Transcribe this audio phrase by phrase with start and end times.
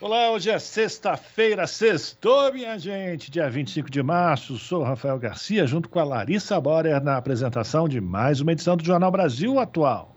[0.00, 4.56] Olá, hoje é sexta-feira, sextou, minha gente, dia 25 de março.
[4.56, 8.82] Sou Rafael Garcia, junto com a Larissa Borer, na apresentação de mais uma edição do
[8.82, 10.16] Jornal Brasil Atual.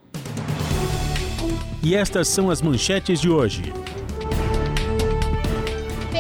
[1.84, 3.62] E estas são as manchetes de hoje.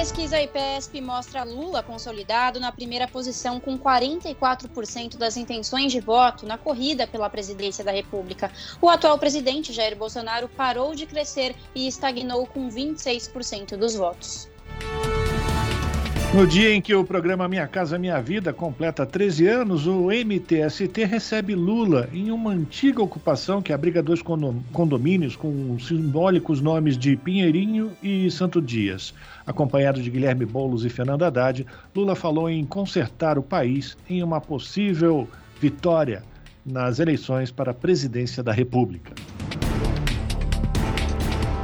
[0.03, 6.57] Pesquisa IPESP mostra Lula consolidado na primeira posição com 44% das intenções de voto na
[6.57, 8.51] corrida pela presidência da República.
[8.81, 14.49] O atual presidente Jair Bolsonaro parou de crescer e estagnou com 26% dos votos.
[16.33, 21.05] No dia em que o programa Minha Casa Minha Vida completa 13 anos, o MTST
[21.05, 27.95] recebe Lula em uma antiga ocupação que abriga dois condomínios com simbólicos nomes de Pinheirinho
[28.01, 29.13] e Santo Dias.
[29.45, 34.39] Acompanhado de Guilherme Boulos e Fernando Haddad, Lula falou em consertar o país em uma
[34.39, 35.27] possível
[35.59, 36.23] vitória
[36.65, 39.13] nas eleições para a presidência da República.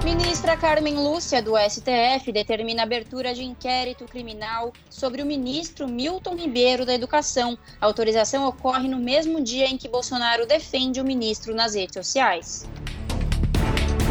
[0.03, 6.35] Ministra Carmen Lúcia, do STF, determina a abertura de inquérito criminal sobre o ministro Milton
[6.35, 7.57] Ribeiro da Educação.
[7.79, 12.67] A autorização ocorre no mesmo dia em que Bolsonaro defende o ministro nas redes sociais.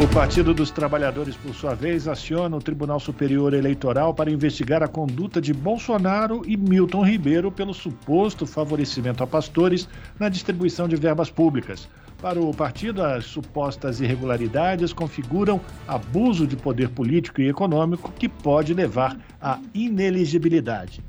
[0.01, 4.87] O Partido dos Trabalhadores, por sua vez, aciona o Tribunal Superior Eleitoral para investigar a
[4.87, 11.29] conduta de Bolsonaro e Milton Ribeiro pelo suposto favorecimento a pastores na distribuição de verbas
[11.29, 11.89] públicas.
[12.21, 18.73] Para o partido, as supostas irregularidades configuram abuso de poder político e econômico que pode
[18.73, 21.03] levar à ineligibilidade.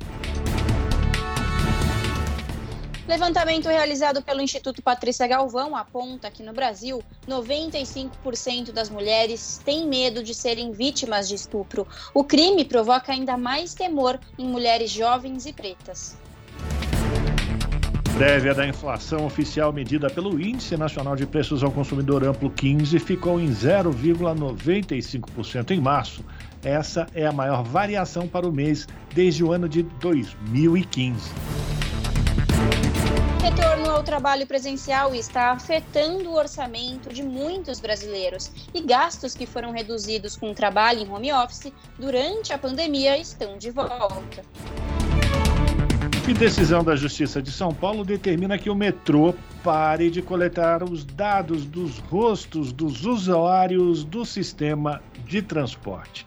[3.10, 10.22] Levantamento realizado pelo Instituto Patrícia Galvão aponta que no Brasil, 95% das mulheres têm medo
[10.22, 11.84] de serem vítimas de estupro.
[12.14, 16.16] O crime provoca ainda mais temor em mulheres jovens e pretas.
[18.14, 23.40] Prévia da inflação oficial medida pelo Índice Nacional de Preços ao Consumidor Amplo 15 ficou
[23.40, 26.24] em 0,95% em março.
[26.62, 31.28] Essa é a maior variação para o mês desde o ano de 2015.
[33.42, 39.72] Retorno ao trabalho presencial está afetando o orçamento de muitos brasileiros e gastos que foram
[39.72, 44.44] reduzidos com o trabalho em home office durante a pandemia estão de volta.
[46.28, 49.34] E decisão da Justiça de São Paulo determina que o metrô
[49.64, 56.26] pare de coletar os dados dos rostos dos usuários do sistema de transporte.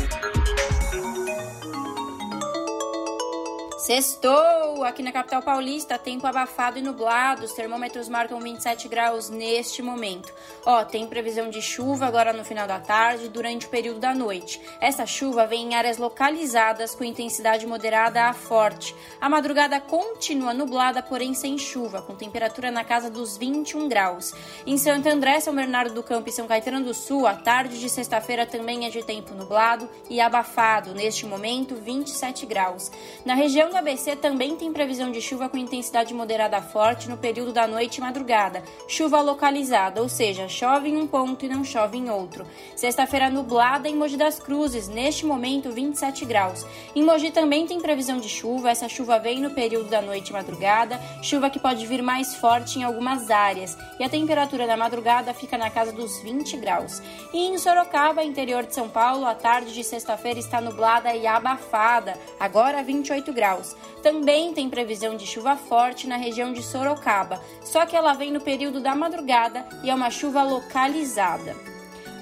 [3.81, 4.83] Sextou!
[4.83, 7.45] Aqui na capital paulista, tempo abafado e nublado.
[7.45, 10.31] Os termômetros marcam 27 graus neste momento.
[10.63, 14.61] Ó, tem previsão de chuva agora no final da tarde durante o período da noite.
[14.79, 18.95] Essa chuva vem em áreas localizadas com intensidade moderada a forte.
[19.19, 24.31] A madrugada continua nublada, porém sem chuva, com temperatura na casa dos 21 graus.
[24.63, 27.89] Em Santo André, São Bernardo do Campo e São Caetano do Sul, a tarde de
[27.89, 30.93] sexta-feira também é de tempo nublado e abafado.
[30.93, 32.91] Neste momento, 27 graus.
[33.25, 37.67] Na região ABC também tem previsão de chuva com intensidade moderada forte no período da
[37.67, 38.63] noite e madrugada.
[38.87, 42.45] Chuva localizada, ou seja, chove em um ponto e não chove em outro.
[42.75, 46.65] Sexta-feira nublada em Mogi das Cruzes, neste momento 27 graus.
[46.95, 50.33] Em Mogi também tem previsão de chuva, essa chuva vem no período da noite e
[50.33, 53.77] madrugada, chuva que pode vir mais forte em algumas áreas.
[53.99, 57.01] E a temperatura da madrugada fica na casa dos 20 graus.
[57.33, 62.17] E em Sorocaba, interior de São Paulo, a tarde de sexta-feira está nublada e abafada,
[62.39, 63.60] agora 28 graus.
[64.03, 68.41] Também tem previsão de chuva forte na região de Sorocaba, só que ela vem no
[68.41, 71.55] período da madrugada e é uma chuva localizada.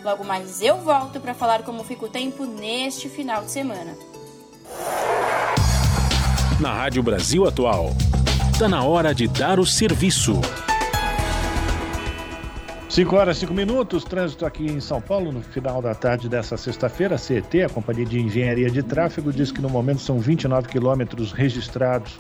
[0.03, 3.97] Logo mais eu volto para falar como fica o tempo neste final de semana.
[6.59, 7.95] Na Rádio Brasil Atual,
[8.59, 10.33] Está na hora de dar o serviço.
[12.89, 16.57] 5 horas e 5 minutos, trânsito aqui em São Paulo no final da tarde dessa
[16.57, 17.13] sexta-feira.
[17.13, 21.31] A CET, a Companhia de Engenharia de Tráfego, diz que no momento são 29 quilômetros
[21.31, 22.19] registrados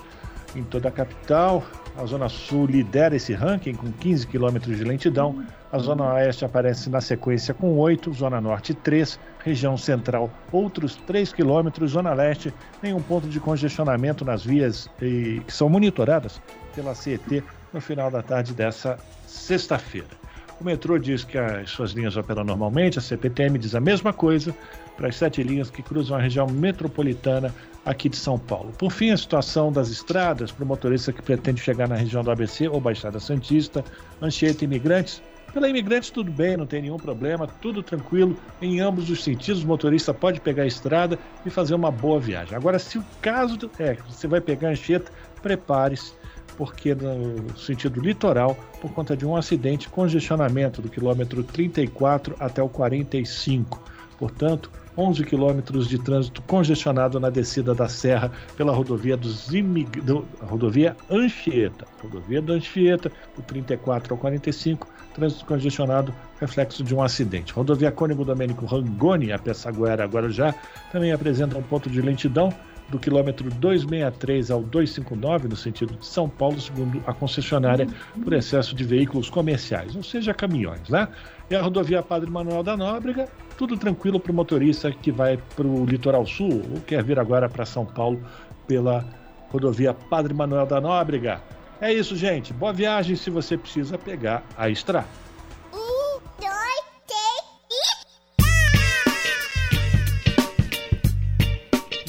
[0.55, 1.63] em toda a capital.
[1.97, 5.43] A Zona Sul lidera esse ranking com 15 quilômetros de lentidão.
[5.71, 11.33] A Zona Oeste aparece na sequência com 8, Zona Norte 3, região central outros 3
[11.33, 16.39] quilômetros, Zona Leste nenhum ponto de congestionamento nas vias que são monitoradas
[16.75, 17.43] pela CET
[17.73, 20.18] no final da tarde dessa sexta-feira.
[20.59, 24.53] O metrô diz que as suas linhas operam normalmente, a CPTM diz a mesma coisa
[24.97, 28.73] para as sete linhas que cruzam a região metropolitana aqui de São Paulo.
[28.77, 32.29] Por fim, a situação das estradas para o motorista que pretende chegar na região do
[32.29, 33.85] ABC ou Baixada Santista,
[34.21, 35.23] Anchieta Imigrantes.
[35.53, 39.67] Pela Imigrantes tudo bem, não tem nenhum problema, tudo tranquilo, em ambos os sentidos, o
[39.67, 42.55] motorista pode pegar a estrada e fazer uma boa viagem.
[42.55, 45.09] Agora, se o caso é que você vai pegar Anchieta,
[45.41, 46.18] prepare-se,
[46.59, 52.67] porque no sentido litoral, por conta de um acidente, congestionamento do quilômetro 34 até o
[52.67, 53.81] 45.
[54.17, 60.01] Portanto, 11 quilômetros de trânsito congestionado na descida da serra pela rodovia dos imig...
[60.01, 60.27] do...
[60.41, 61.87] rodovia Anchieta.
[62.03, 64.85] Rodovia Anchieta, do 34 ao 45,
[65.15, 67.53] trânsito congestionado, reflexo de um acidente.
[67.53, 70.53] Rodovia Cônigo Domênico Rangoni, a Pessaguera Guarujá,
[70.91, 72.53] também apresenta um ponto de lentidão
[72.89, 77.87] do quilômetro 263 ao 259, no sentido de São Paulo, segundo a concessionária,
[78.23, 81.07] por excesso de veículos comerciais, ou seja, caminhões, né?
[81.49, 83.27] E a rodovia Padre Manuel da Nóbrega,
[83.57, 87.49] tudo tranquilo para o motorista que vai para o litoral sul ou quer vir agora
[87.49, 88.21] para São Paulo
[88.67, 89.05] pela
[89.49, 91.41] rodovia Padre Manuel da Nóbrega.
[91.81, 92.53] É isso, gente.
[92.53, 95.28] Boa viagem se você precisa pegar a estrada.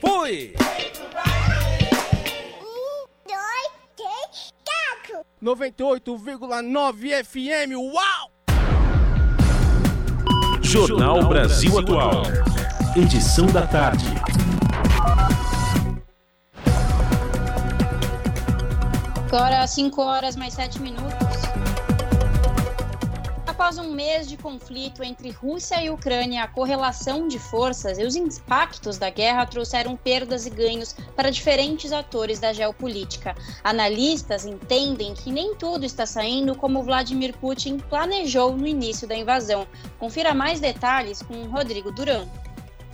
[0.00, 0.56] Fui!
[5.40, 7.76] 98,9 FM.
[7.76, 8.32] Uau!
[10.60, 12.24] Jornal Brasil Atual.
[12.96, 14.31] Edição da tarde.
[19.34, 21.10] Agora 5 horas mais 7 minutos.
[23.46, 28.14] Após um mês de conflito entre Rússia e Ucrânia, a correlação de forças e os
[28.14, 33.34] impactos da guerra trouxeram perdas e ganhos para diferentes atores da geopolítica.
[33.64, 39.66] Analistas entendem que nem tudo está saindo como Vladimir Putin planejou no início da invasão.
[39.98, 42.28] Confira mais detalhes com Rodrigo Duran.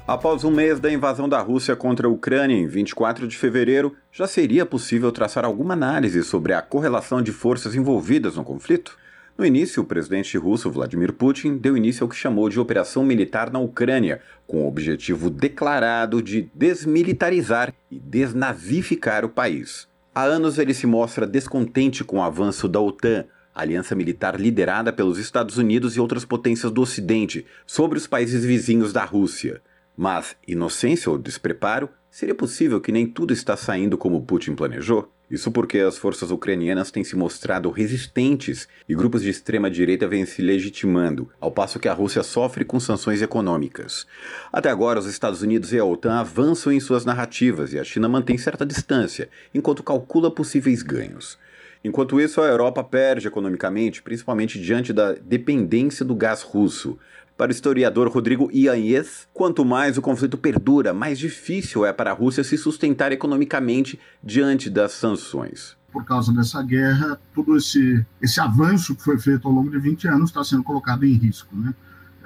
[0.09, 4.27] Após um mês da invasão da Rússia contra a Ucrânia em 24 de fevereiro, já
[4.27, 8.97] seria possível traçar alguma análise sobre a correlação de forças envolvidas no conflito?
[9.37, 13.53] No início, o presidente russo Vladimir Putin deu início ao que chamou de operação militar
[13.53, 19.87] na Ucrânia, com o objetivo declarado de desmilitarizar e desnazificar o país.
[20.15, 25.19] Há anos ele se mostra descontente com o avanço da OTAN, aliança militar liderada pelos
[25.19, 29.61] Estados Unidos e outras potências do Ocidente, sobre os países vizinhos da Rússia.
[30.01, 35.13] Mas, inocência ou despreparo, seria possível que nem tudo está saindo como Putin planejou?
[35.29, 40.41] Isso porque as forças ucranianas têm se mostrado resistentes e grupos de extrema-direita vêm se
[40.41, 44.07] legitimando, ao passo que a Rússia sofre com sanções econômicas.
[44.53, 48.09] Até agora, os Estados Unidos e a OTAN avançam em suas narrativas e a China
[48.09, 51.37] mantém certa distância, enquanto calcula possíveis ganhos.
[51.83, 56.99] Enquanto isso, a Europa perde economicamente, principalmente diante da dependência do gás russo.
[57.39, 62.13] Para o historiador Rodrigo Ianez, quanto mais o conflito perdura, mais difícil é para a
[62.13, 65.77] Rússia se sustentar economicamente diante das sanções.
[65.93, 70.09] Por causa dessa guerra, todo esse, esse avanço que foi feito ao longo de 20
[70.09, 71.55] anos está sendo colocado em risco.
[71.55, 71.73] Né?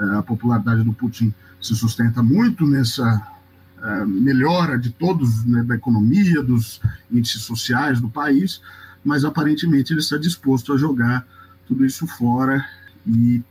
[0.00, 3.22] É, a popularidade do Putin se sustenta muito nessa
[3.82, 8.62] é, melhora de todos, né, da economia, dos índices sociais do país,
[9.04, 11.26] mas aparentemente ele está disposto a jogar
[11.68, 12.64] tudo isso fora
[13.06, 13.42] e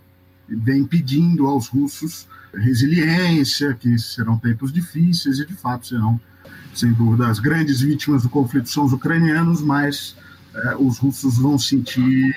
[0.55, 6.19] vem pedindo aos russos resiliência, que serão tempos difíceis e de fato serão,
[6.73, 10.15] sem dúvida, as grandes vítimas do conflito são os ucranianos, mas
[10.79, 12.33] os russos vão sentir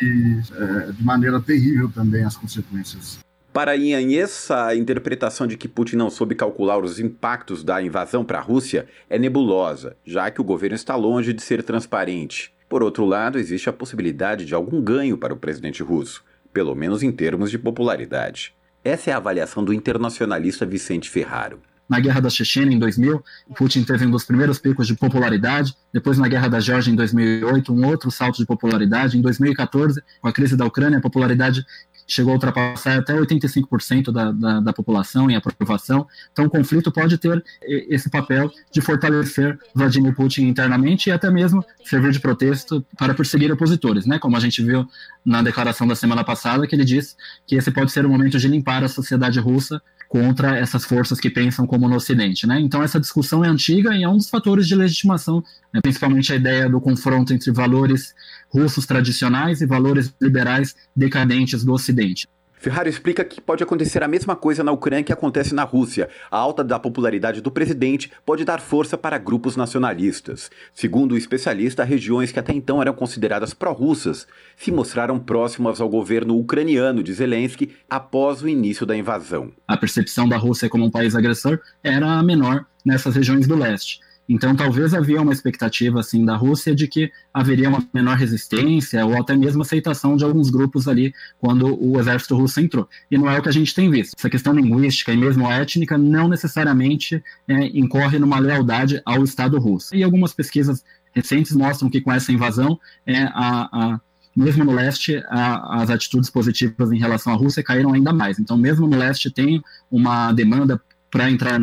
[0.96, 3.18] de maneira terrível também as consequências.
[3.52, 8.38] Para Ian, essa interpretação de que Putin não soube calcular os impactos da invasão para
[8.38, 12.52] a Rússia é nebulosa, já que o governo está longe de ser transparente.
[12.68, 16.24] Por outro lado, existe a possibilidade de algum ganho para o presidente russo,
[16.54, 18.54] pelo menos em termos de popularidade.
[18.84, 21.60] Essa é a avaliação do internacionalista Vicente Ferraro.
[21.88, 23.22] Na Guerra da Chechênia, em 2000,
[23.56, 25.74] Putin teve um dos primeiros picos de popularidade.
[25.92, 29.18] Depois, na Guerra da Geórgia, em 2008, um outro salto de popularidade.
[29.18, 31.64] Em 2014, com a crise da Ucrânia, a popularidade
[32.06, 36.06] chegou a ultrapassar até 85% da, da, da, população em aprovação.
[36.32, 41.64] Então, o conflito pode ter esse papel de fortalecer Vladimir Putin internamente e até mesmo
[41.84, 44.18] servir de protesto para perseguir opositores, né?
[44.18, 44.86] Como a gente viu
[45.24, 48.48] na declaração da semana passada, que ele disse que esse pode ser o momento de
[48.48, 49.80] limpar a sociedade russa
[50.14, 52.46] contra essas forças que pensam como no Ocidente.
[52.46, 52.60] Né?
[52.60, 55.42] Então, essa discussão é antiga e é um dos fatores de legitimação,
[55.72, 55.80] né?
[55.82, 58.14] principalmente a ideia do confronto entre valores
[58.48, 62.28] russos tradicionais e valores liberais decadentes do Ocidente.
[62.64, 66.08] Ferrari explica que pode acontecer a mesma coisa na Ucrânia que acontece na Rússia.
[66.30, 70.50] A alta da popularidade do presidente pode dar força para grupos nacionalistas.
[70.72, 76.38] Segundo o especialista, regiões que até então eram consideradas pró-russas se mostraram próximas ao governo
[76.38, 79.52] ucraniano de Zelensky após o início da invasão.
[79.68, 84.00] A percepção da Rússia como um país agressor era menor nessas regiões do leste.
[84.28, 89.20] Então, talvez havia uma expectativa assim da Rússia de que haveria uma menor resistência ou
[89.20, 92.88] até mesmo aceitação de alguns grupos ali quando o exército russo entrou.
[93.10, 94.14] E não é o que a gente tem visto.
[94.16, 99.94] Essa questão linguística e mesmo étnica não necessariamente é, incorre numa lealdade ao Estado russo.
[99.94, 104.00] E algumas pesquisas recentes mostram que com essa invasão é, a, a
[104.34, 108.38] mesmo no leste, a, as atitudes positivas em relação à Rússia caíram ainda mais.
[108.38, 111.60] Então, mesmo no leste, tem uma demanda para entrar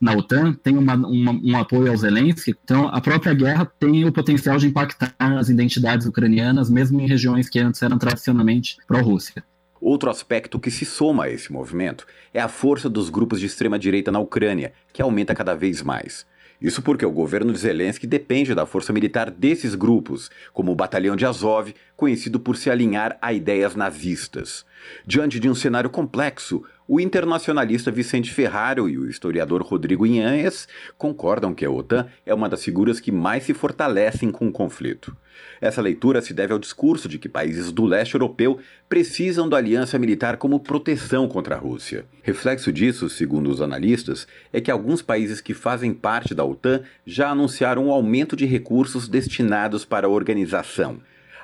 [0.00, 4.12] na OTAN, tem uma, uma, um apoio ao Zelensky, então a própria guerra tem o
[4.12, 9.44] potencial de impactar as identidades ucranianas, mesmo em regiões que antes eram tradicionalmente pró-Rússia.
[9.80, 14.10] Outro aspecto que se soma a esse movimento é a força dos grupos de extrema-direita
[14.10, 16.26] na Ucrânia, que aumenta cada vez mais.
[16.60, 21.16] Isso porque o governo de Zelensky depende da força militar desses grupos, como o Batalhão
[21.16, 24.64] de Azov, conhecido por se alinhar a ideias nazistas.
[25.06, 30.66] Diante de um cenário complexo, o internacionalista Vicente Ferraro e o historiador Rodrigo Inhães
[30.96, 35.14] concordam que a OTAN é uma das figuras que mais se fortalecem com o conflito.
[35.60, 39.98] Essa leitura se deve ao discurso de que países do leste europeu precisam da aliança
[39.98, 42.06] militar como proteção contra a Rússia.
[42.22, 47.28] Reflexo disso, segundo os analistas, é que alguns países que fazem parte da OTAN já
[47.28, 50.98] anunciaram um aumento de recursos destinados para a organização.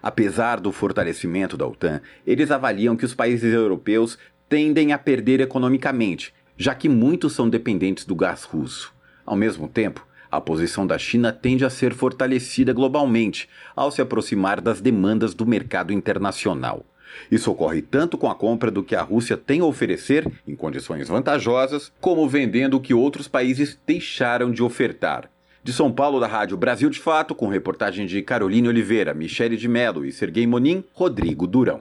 [0.07, 4.17] Apesar do fortalecimento da OTAN, eles avaliam que os países europeus
[4.49, 8.95] tendem a perder economicamente, já que muitos são dependentes do gás russo.
[9.25, 14.61] Ao mesmo tempo, a posição da China tende a ser fortalecida globalmente ao se aproximar
[14.61, 16.87] das demandas do mercado internacional.
[17.29, 21.09] Isso ocorre tanto com a compra do que a Rússia tem a oferecer, em condições
[21.09, 25.29] vantajosas, como vendendo o que outros países deixaram de ofertar.
[25.67, 29.67] De São Paulo, da Rádio Brasil de Fato, com reportagem de Caroline Oliveira, Michele de
[29.67, 31.81] Mello e Serguei Monin, Rodrigo Durão.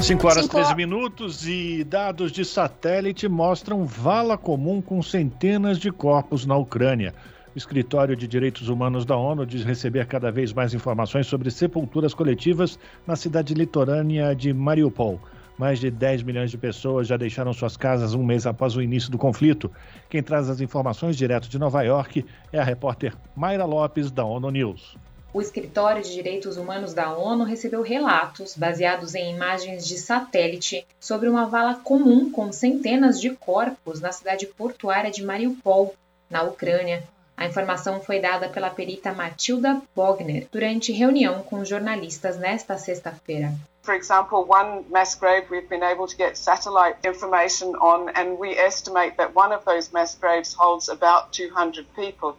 [0.00, 5.90] 5 horas e 13 minutos e dados de satélite mostram vala comum com centenas de
[5.90, 7.12] corpos na Ucrânia.
[7.52, 12.14] O Escritório de Direitos Humanos da ONU diz receber cada vez mais informações sobre sepulturas
[12.14, 15.20] coletivas na cidade litorânea de Mariupol.
[15.62, 19.12] Mais de 10 milhões de pessoas já deixaram suas casas um mês após o início
[19.12, 19.70] do conflito.
[20.10, 24.50] Quem traz as informações direto de Nova York é a repórter Mayra Lopes, da ONU
[24.50, 24.96] News
[25.32, 31.28] o Escritório de Direitos Humanos da ONU recebeu relatos, baseados em imagens de satélite, sobre
[31.28, 35.94] uma vala comum com centenas de corpos na cidade portuária de Mariupol,
[36.28, 37.04] na Ucrânia.
[37.34, 43.54] A informação foi dada pela perita Matilda Bogner durante reunião com jornalistas nesta sexta-feira.
[43.82, 48.56] For example, one mass grave we've been able to get satellite information on, and we
[48.56, 52.36] estimate that one of those mass graves holds about 200 people.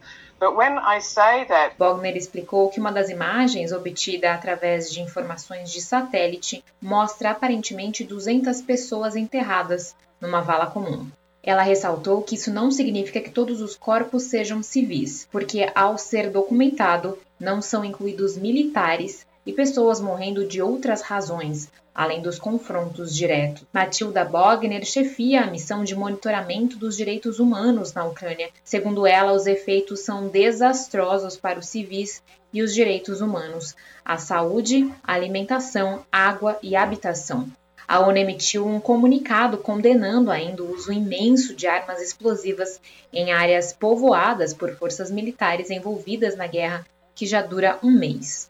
[1.77, 8.61] Bogner explicou que uma das imagens obtida através de informações de satélite mostra aparentemente 200
[8.61, 11.07] pessoas enterradas numa vala comum.
[11.41, 16.29] Ela ressaltou que isso não significa que todos os corpos sejam civis, porque ao ser
[16.29, 23.63] documentado, não são incluídos militares e pessoas morrendo de outras razões, além dos confrontos diretos.
[23.71, 28.49] Matilda Bogner chefia a missão de monitoramento dos direitos humanos na Ucrânia.
[28.63, 34.91] Segundo ela, os efeitos são desastrosos para os civis e os direitos humanos, a saúde,
[35.03, 37.47] alimentação, água e habitação.
[37.87, 42.79] A ONU emitiu um comunicado condenando ainda o uso imenso de armas explosivas
[43.11, 48.49] em áreas povoadas por forças militares envolvidas na guerra, que já dura um mês.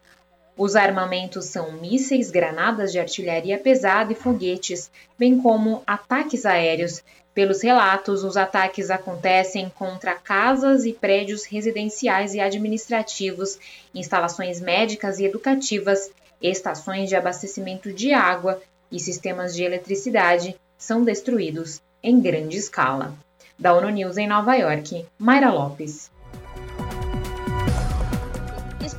[0.56, 7.04] Os armamentos são mísseis, granadas de artilharia pesada e foguetes, bem como ataques aéreos.
[7.34, 13.58] Pelos relatos, os ataques acontecem contra casas e prédios residenciais e administrativos,
[13.96, 21.82] instalações médicas e educativas, estações de abastecimento de água e sistemas de eletricidade são destruídos
[22.04, 23.16] em grande escala.
[23.58, 26.13] Da ONU News em Nova York, Mayra Lopes.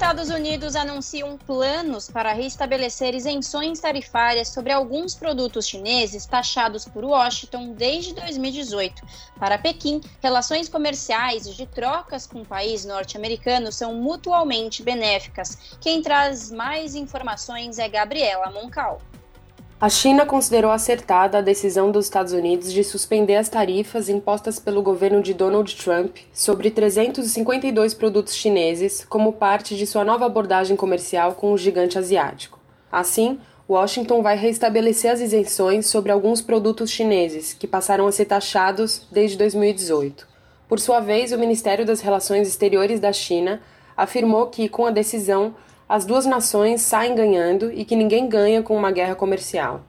[0.05, 7.73] Estados Unidos anunciam planos para restabelecer isenções tarifárias sobre alguns produtos chineses taxados por Washington
[7.73, 9.03] desde 2018.
[9.41, 15.57] Para Pequim, relações comerciais e de trocas com o país norte-americano são mutualmente benéficas.
[15.81, 19.01] Quem traz mais informações é Gabriela Moncal.
[19.85, 24.81] A China considerou acertada a decisão dos Estados Unidos de suspender as tarifas impostas pelo
[24.81, 31.35] governo de Donald Trump sobre 352 produtos chineses como parte de sua nova abordagem comercial
[31.35, 32.59] com o gigante asiático.
[32.91, 33.39] Assim,
[33.69, 39.37] Washington vai restabelecer as isenções sobre alguns produtos chineses que passaram a ser taxados desde
[39.37, 40.27] 2018.
[40.67, 43.61] Por sua vez, o Ministério das Relações Exteriores da China
[43.95, 45.55] afirmou que, com a decisão,
[45.89, 49.83] as duas nações saem ganhando e que ninguém ganha com uma guerra comercial.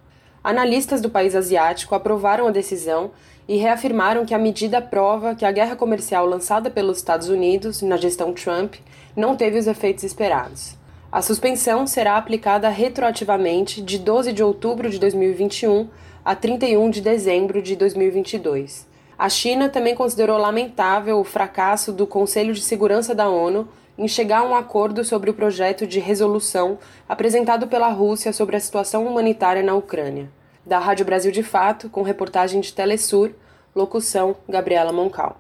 [0.44, 3.12] Analistas do país asiático aprovaram a decisão
[3.48, 7.98] e reafirmaram que a medida prova que a guerra comercial lançada pelos Estados Unidos na
[7.98, 8.76] gestão Trump
[9.16, 10.76] não teve os efeitos esperados.
[11.12, 15.88] A suspensão será aplicada retroativamente de 12 de outubro de 2021
[16.26, 18.86] a 31 de dezembro de 2022.
[19.18, 24.40] A China também considerou lamentável o fracasso do Conselho de Segurança da ONU em chegar
[24.40, 29.64] a um acordo sobre o projeto de resolução apresentado pela Rússia sobre a situação humanitária
[29.64, 30.30] na Ucrânia.
[30.66, 33.32] Da Rádio Brasil de Fato, com reportagem de Telesur,
[33.76, 35.38] locução Gabriela Moncal.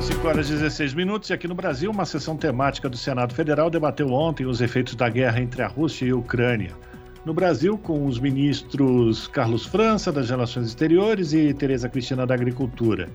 [0.00, 3.70] 5 horas e 16 minutos e aqui no Brasil, uma sessão temática do Senado Federal
[3.70, 6.72] debateu ontem os efeitos da guerra entre a Rússia e a Ucrânia.
[7.24, 13.08] No Brasil, com os ministros Carlos França, das Relações Exteriores, e Tereza Cristina, da Agricultura.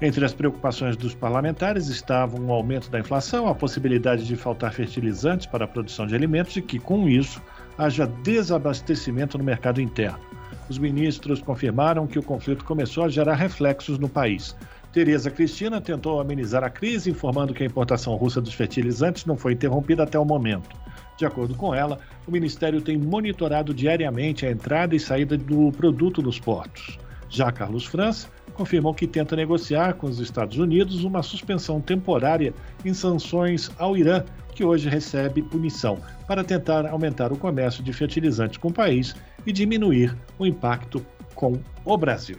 [0.00, 5.46] Entre as preocupações dos parlamentares estavam o aumento da inflação, a possibilidade de faltar fertilizantes
[5.46, 7.42] para a produção de alimentos e que, com isso,
[7.76, 10.20] haja desabastecimento no mercado interno.
[10.68, 14.56] Os ministros confirmaram que o conflito começou a gerar reflexos no país.
[14.92, 19.54] Tereza Cristina tentou amenizar a crise, informando que a importação russa dos fertilizantes não foi
[19.54, 20.76] interrompida até o momento.
[21.16, 26.22] De acordo com ela, o Ministério tem monitorado diariamente a entrada e saída do produto
[26.22, 26.98] nos portos.
[27.28, 32.52] Já Carlos França confirmou que tenta negociar com os Estados Unidos uma suspensão temporária
[32.84, 38.58] em sanções ao Irã, que hoje recebe punição, para tentar aumentar o comércio de fertilizantes
[38.58, 39.14] com o país
[39.46, 42.36] e diminuir o impacto com o Brasil.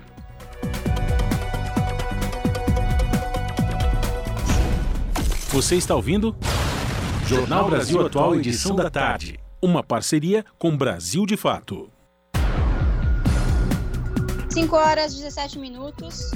[5.48, 6.36] Você está ouvindo?
[7.26, 9.40] Jornal Brasil Atual, edição da tarde.
[9.62, 11.90] Uma parceria com Brasil de Fato.
[14.60, 16.32] 5 horas e 17 minutos.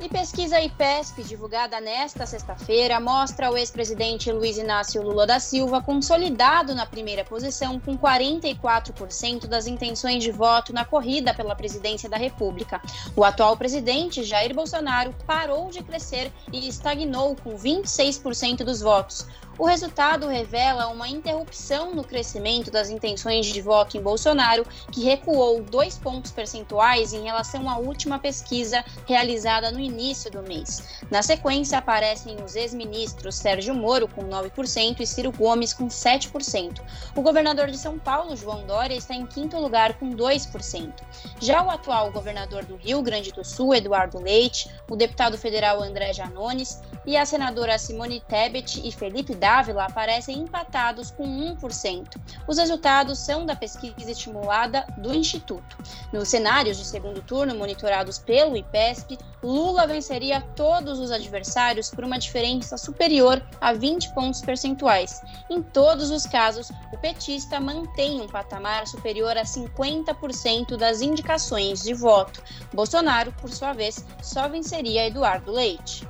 [0.00, 6.76] E pesquisa IPESP, divulgada nesta sexta-feira, mostra o ex-presidente Luiz Inácio Lula da Silva consolidado
[6.76, 12.80] na primeira posição, com 44% das intenções de voto na corrida pela presidência da República.
[13.16, 19.26] O atual presidente, Jair Bolsonaro, parou de crescer e estagnou com 26% dos votos.
[19.58, 25.62] O resultado revela uma interrupção no crescimento das intenções de voto em Bolsonaro, que recuou
[25.62, 31.02] dois pontos percentuais em relação à última pesquisa realizada no início do mês.
[31.10, 36.80] Na sequência, aparecem os ex-ministros Sérgio Moro, com 9%, e Ciro Gomes, com 7%.
[37.14, 40.92] O governador de São Paulo, João Dória, está em quinto lugar, com 2%.
[41.40, 46.12] Já o atual governador do Rio Grande do Sul, Eduardo Leite, o deputado federal André
[46.14, 52.16] Janones e a senadora Simone Tebet e Felipe Dávila aparecem empatados com 1%.
[52.46, 55.76] Os resultados são da pesquisa estimulada do Instituto.
[56.12, 62.20] Nos cenários de segundo turno monitorados pelo IPESP, Lula venceria todos os adversários por uma
[62.20, 65.20] diferença superior a 20 pontos percentuais.
[65.50, 71.94] Em todos os casos, o petista mantém um patamar superior a 50% das indicações de
[71.94, 72.40] voto.
[72.72, 76.06] Bolsonaro, por sua vez, só venceria Eduardo Leite.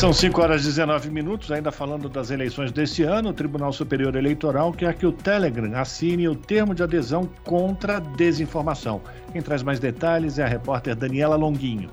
[0.00, 4.16] São 5 horas e 19 minutos, ainda falando das eleições deste ano, o Tribunal Superior
[4.16, 9.02] Eleitoral quer que o Telegram assine o termo de adesão contra a desinformação.
[9.30, 11.90] Quem traz mais detalhes é a repórter Daniela Longuinho.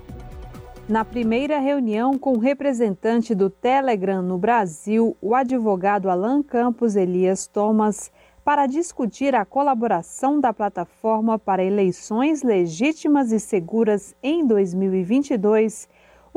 [0.88, 7.46] Na primeira reunião com o representante do Telegram no Brasil, o advogado Alan Campos Elias
[7.46, 8.10] Thomas,
[8.42, 15.86] para discutir a colaboração da plataforma para eleições legítimas e seguras em 2022,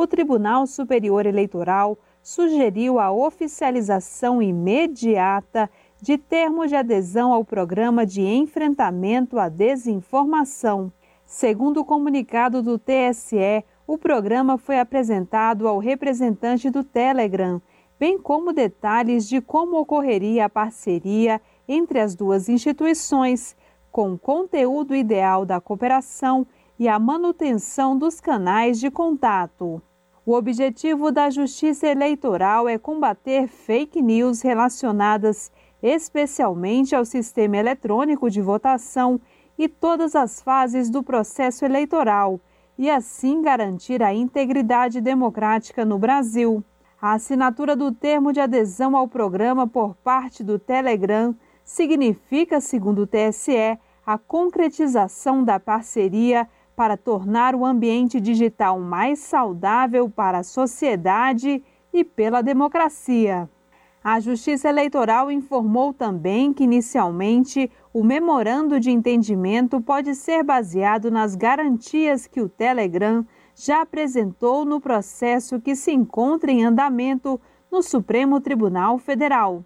[0.02, 5.70] o Tribunal Superior Eleitoral sugeriu a oficialização imediata
[6.02, 10.92] de termos de adesão ao programa de enfrentamento à desinformação.
[11.24, 17.62] Segundo o comunicado do TSE, o programa foi apresentado ao representante do Telegram,
[18.00, 23.56] bem como detalhes de como ocorreria a parceria entre as duas instituições,
[23.92, 26.48] com conteúdo ideal da cooperação
[26.80, 29.80] e a manutenção dos canais de contato.
[30.24, 38.40] O objetivo da Justiça Eleitoral é combater fake news relacionadas especialmente ao sistema eletrônico de
[38.40, 39.20] votação
[39.58, 42.40] e todas as fases do processo eleitoral,
[42.78, 46.64] e assim garantir a integridade democrática no Brasil.
[47.02, 53.08] A assinatura do termo de adesão ao programa por parte do Telegram significa, segundo o
[53.08, 56.48] TSE, a concretização da parceria
[56.82, 61.64] para tornar o ambiente digital mais saudável para a sociedade
[61.94, 63.48] e pela democracia.
[64.04, 71.36] A Justiça Eleitoral informou também que, inicialmente, o memorando de entendimento pode ser baseado nas
[71.36, 77.40] garantias que o Telegram já apresentou no processo que se encontra em andamento
[77.72, 79.64] no Supremo Tribunal Federal.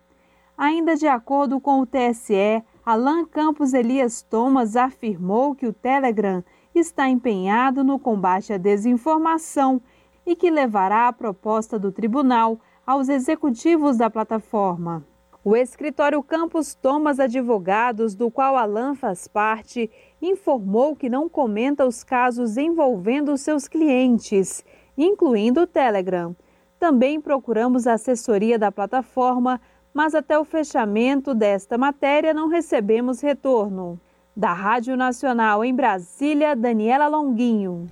[0.58, 6.44] Ainda de acordo com o TSE, Alain Campos Elias Thomas afirmou que o Telegram
[6.80, 9.82] está empenhado no combate à desinformação
[10.26, 15.06] e que levará a proposta do tribunal aos executivos da plataforma.
[15.44, 22.04] O escritório Campos Thomas Advogados, do qual Alan faz parte, informou que não comenta os
[22.04, 24.66] casos envolvendo seus clientes,
[24.98, 26.36] incluindo o Telegram.
[26.80, 29.62] Também procuramos a assessoria da plataforma,
[29.94, 34.00] mas até o fechamento desta matéria não recebemos retorno.
[34.36, 37.90] Da Rádio Nacional em Brasília, Daniela Longuinho.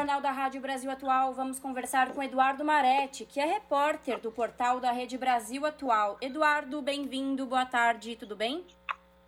[0.00, 4.80] Jornal da Rádio Brasil Atual, vamos conversar com Eduardo Maretti, que é repórter do portal
[4.80, 6.16] da Rede Brasil Atual.
[6.20, 8.66] Eduardo, bem-vindo, boa tarde, tudo bem?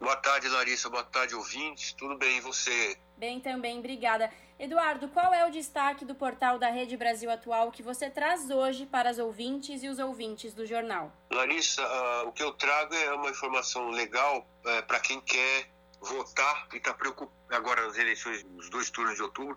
[0.01, 2.97] Boa tarde, Larissa, boa tarde, ouvintes, tudo bem e você?
[3.23, 4.29] Bem também, obrigada.
[4.59, 8.85] Eduardo, qual é o destaque do portal da Rede Brasil Atual que você traz hoje
[8.85, 11.13] para as ouvintes e os ouvintes do jornal?
[11.31, 15.69] Larissa, uh, o que eu trago é uma informação legal uh, para quem quer
[16.01, 19.57] votar e está preocupado, agora nas eleições, nos dois turnos de outubro,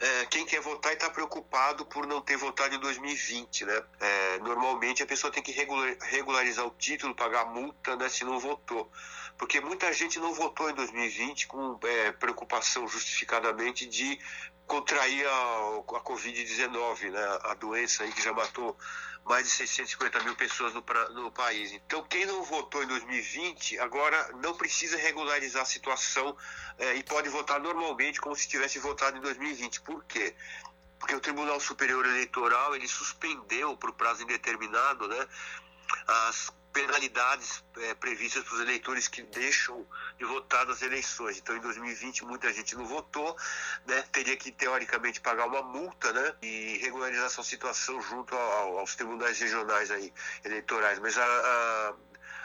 [0.00, 3.82] é, quem quer votar está preocupado por não ter votado em 2020, né?
[4.00, 8.90] É, normalmente a pessoa tem que regularizar o título, pagar multa, né, se não votou.
[9.38, 14.18] Porque muita gente não votou em 2020 com é, preocupação justificadamente de
[14.66, 17.38] contrair a, a Covid-19, né?
[17.44, 18.76] A doença aí que já matou
[19.24, 21.72] mais de 650 mil pessoas no, no, país.
[21.72, 26.36] Então, quem não votou em 2020 agora não precisa regularizar a situação
[26.78, 29.80] é, e pode votar normalmente como se tivesse votado em 2020.
[29.80, 30.34] Por quê?
[30.98, 35.26] Porque o Tribunal Superior Eleitoral ele suspendeu por prazo indeterminado, né,
[36.06, 39.86] as penalidades é, previstas para os eleitores que deixam
[40.18, 41.38] de votar nas eleições.
[41.38, 43.34] Então, em 2020, muita gente não votou,
[43.86, 44.04] né?
[44.12, 46.34] teria que, teoricamente, pagar uma multa né?
[46.42, 50.12] e regularizar sua situação junto ao, aos tribunais regionais aí,
[50.44, 50.98] eleitorais.
[50.98, 51.94] Mas a, a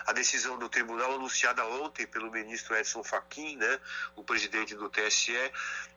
[0.05, 3.79] a decisão do tribunal anunciada ontem pelo ministro Edson Fachin, né,
[4.15, 5.35] o presidente do TSE,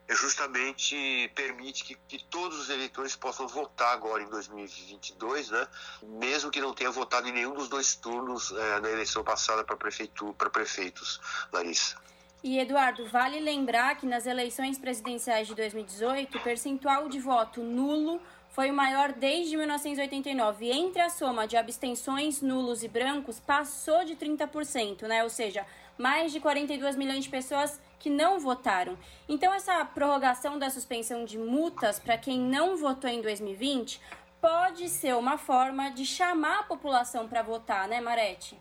[0.06, 5.68] é justamente permite que, que, todos os eleitores possam votar agora em 2022, né,
[6.02, 9.76] mesmo que não tenha votado em nenhum dos dois turnos é, na eleição passada para
[9.76, 11.20] prefeitura, para prefeitos,
[11.52, 11.96] Larissa.
[12.42, 18.20] E Eduardo, vale lembrar que nas eleições presidenciais de 2018, o percentual de voto nulo
[18.54, 20.64] foi o maior desde 1989.
[20.64, 25.24] E entre a soma de abstenções, nulos e brancos, passou de 30%, né?
[25.24, 25.66] Ou seja,
[25.98, 28.96] mais de 42 milhões de pessoas que não votaram.
[29.28, 34.00] Então, essa prorrogação da suspensão de multas para quem não votou em 2020
[34.40, 38.56] pode ser uma forma de chamar a população para votar, né, Marete?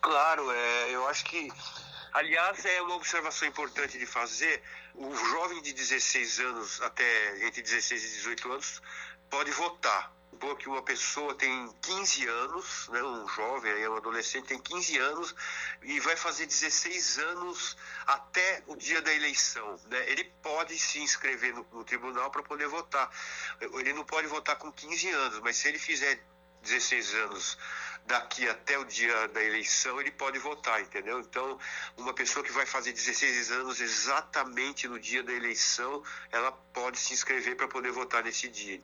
[0.00, 1.48] Claro, é, eu acho que.
[2.14, 4.62] Aliás, é uma observação importante de fazer.
[4.94, 8.82] O jovem de 16 anos, até entre 16 e 18 anos,
[9.30, 10.12] pode votar.
[10.40, 15.34] Porque uma pessoa tem 15 anos, né, um jovem, um adolescente tem 15 anos
[15.82, 19.80] e vai fazer 16 anos até o dia da eleição.
[19.86, 20.10] Né?
[20.10, 23.10] Ele pode se inscrever no, no tribunal para poder votar.
[23.60, 26.22] Ele não pode votar com 15 anos, mas se ele fizer
[26.62, 27.58] 16 anos
[28.08, 31.20] daqui até o dia da eleição ele pode votar, entendeu?
[31.20, 31.58] Então,
[31.96, 37.12] uma pessoa que vai fazer 16 anos exatamente no dia da eleição, ela pode se
[37.12, 38.80] inscrever para poder votar nesse dia.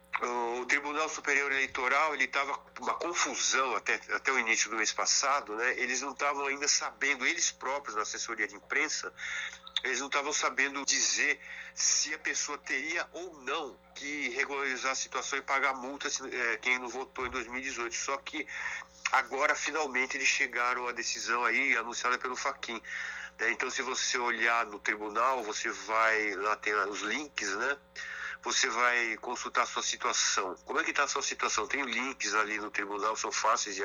[0.60, 5.56] O Tribunal Superior Eleitoral, ele estava uma confusão até, até o início do mês passado,
[5.56, 5.74] né?
[5.78, 9.10] Eles não estavam ainda sabendo, eles próprios na assessoria de imprensa,
[9.84, 11.38] eles não estavam sabendo dizer
[11.74, 16.78] se a pessoa teria ou não que regularizar a situação e pagar multa é, quem
[16.78, 17.94] não votou em 2018.
[17.94, 18.46] Só que
[19.12, 22.80] agora finalmente eles chegaram à decisão aí anunciada pelo Faquin.
[23.38, 23.50] Né?
[23.52, 27.76] Então, se você olhar no tribunal, você vai lá tem os links, né?
[28.44, 30.54] Você vai consultar a sua situação.
[30.66, 31.66] Como é que está a sua situação?
[31.66, 33.82] Tem links ali no tribunal, são fáceis de,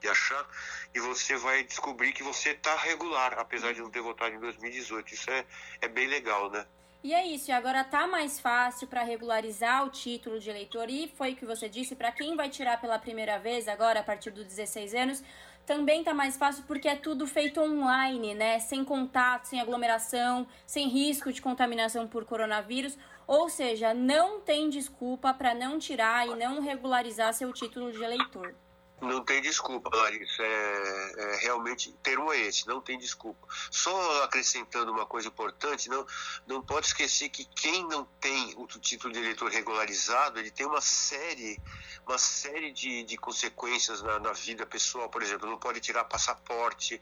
[0.00, 0.46] de achar,
[0.94, 5.12] e você vai descobrir que você está regular, apesar de não ter votado em 2018.
[5.12, 5.44] Isso é,
[5.80, 6.64] é bem legal, né?
[7.02, 11.06] E é isso, e agora tá mais fácil para regularizar o título de eleitor e
[11.16, 14.30] foi o que você disse, para quem vai tirar pela primeira vez agora a partir
[14.30, 15.22] dos 16 anos,
[15.66, 18.60] também tá mais fácil porque é tudo feito online, né?
[18.60, 22.96] Sem contato, sem aglomeração, sem risco de contaminação por coronavírus.
[23.26, 28.54] Ou seja, não tem desculpa para não tirar e não regularizar seu título de eleitor.
[29.00, 30.42] Não tem desculpa, Larissa.
[30.42, 33.46] É, é, realmente, termo é esse, não tem desculpa.
[33.70, 36.06] Só acrescentando uma coisa importante, não,
[36.46, 40.80] não pode esquecer que quem não tem o título de eleitor regularizado, ele tem uma
[40.80, 41.60] série,
[42.06, 45.10] uma série de, de consequências na, na vida pessoal.
[45.10, 47.00] Por exemplo, não pode tirar passaporte,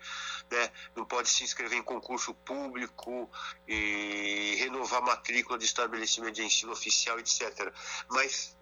[0.50, 0.72] né?
[0.96, 3.30] não pode se inscrever em concurso público
[3.68, 7.72] e renovar matrícula de estabelecimento de ensino oficial, etc.
[8.10, 8.56] Mas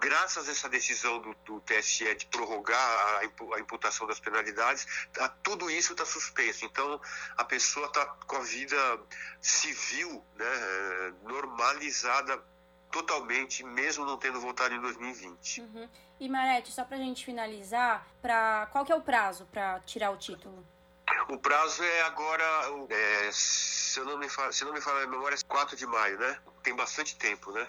[0.00, 5.28] graças a essa decisão do, do TSE de prorrogar a, a, imputação das penalidades, tá,
[5.42, 6.64] tudo isso está suspenso.
[6.64, 7.00] Então,
[7.36, 8.76] a pessoa está com a vida
[9.40, 12.42] civil né, normalizada
[12.90, 15.60] totalmente, mesmo não tendo votado em 2020.
[15.60, 15.88] Uhum.
[16.18, 20.10] E Marete, só para a gente finalizar, pra, qual que é o prazo para tirar
[20.10, 20.66] o título?
[21.28, 22.44] O prazo é agora,
[22.88, 25.86] é, se, eu não me falo, se não me falo a memória, é 4 de
[25.86, 26.38] maio, né?
[26.62, 27.66] Tem bastante tempo, né?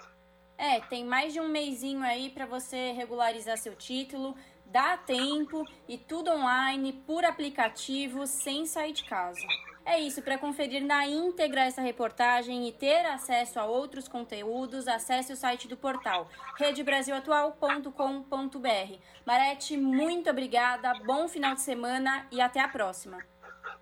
[0.58, 4.34] É, tem mais de um mêsinho aí para você regularizar seu título.
[4.66, 9.46] Dá tempo e tudo online, por aplicativo, sem sair de casa.
[9.86, 15.32] É isso, para conferir na íntegra essa reportagem e ter acesso a outros conteúdos, acesse
[15.32, 18.98] o site do portal redebrasilatual.com.br.
[19.24, 23.16] Marete, muito obrigada, bom final de semana e até a próxima.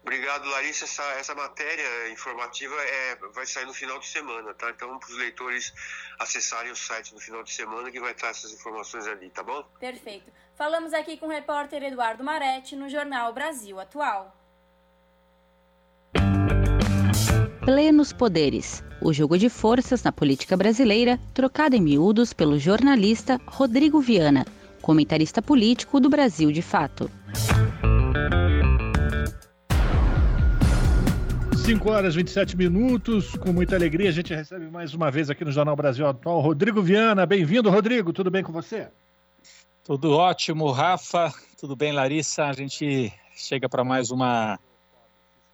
[0.07, 0.85] Obrigado, Larissa.
[0.85, 4.71] Essa, essa matéria informativa é, vai sair no final de semana, tá?
[4.71, 5.75] Então, para os leitores
[6.21, 9.64] acessarem o site no final de semana, que vai estar essas informações ali, tá bom?
[9.81, 10.31] Perfeito.
[10.55, 14.33] Falamos aqui com o repórter Eduardo Maretti no jornal Brasil Atual.
[17.64, 18.85] Plenos Poderes.
[19.03, 24.47] O jogo de forças na política brasileira, trocado em miúdos pelo jornalista Rodrigo Viana,
[24.81, 27.11] comentarista político do Brasil de Fato.
[31.66, 33.35] 5 horas e 27 minutos.
[33.35, 36.81] Com muita alegria, a gente recebe mais uma vez aqui no Jornal Brasil Atual Rodrigo
[36.81, 37.26] Viana.
[37.26, 38.12] Bem-vindo, Rodrigo.
[38.12, 38.87] Tudo bem com você?
[39.83, 41.35] Tudo ótimo, Rafa.
[41.59, 42.44] Tudo bem, Larissa?
[42.44, 44.61] A gente chega para mais uma,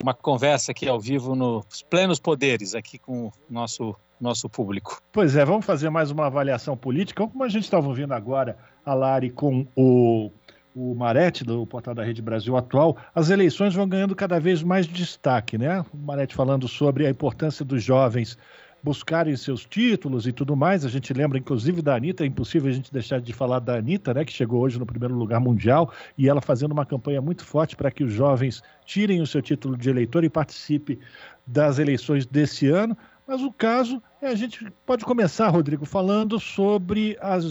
[0.03, 5.01] uma conversa aqui ao vivo nos plenos poderes, aqui com o nosso, nosso público.
[5.11, 7.27] Pois é, vamos fazer mais uma avaliação política.
[7.27, 10.31] Como a gente estava ouvindo agora a Lari com o
[10.75, 14.87] o Marete, do portal da Rede Brasil Atual, as eleições vão ganhando cada vez mais
[14.87, 15.85] destaque, né?
[15.93, 18.39] O Marete falando sobre a importância dos jovens
[18.83, 20.85] buscarem seus títulos e tudo mais.
[20.85, 24.13] A gente lembra, inclusive, da Anitta, é impossível a gente deixar de falar da Anitta,
[24.13, 27.77] né, que chegou hoje no primeiro lugar mundial, e ela fazendo uma campanha muito forte
[27.77, 30.99] para que os jovens tirem o seu título de eleitor e participe
[31.47, 32.97] das eleições desse ano.
[33.27, 37.45] Mas o caso é, a gente pode começar, Rodrigo, falando sobre as,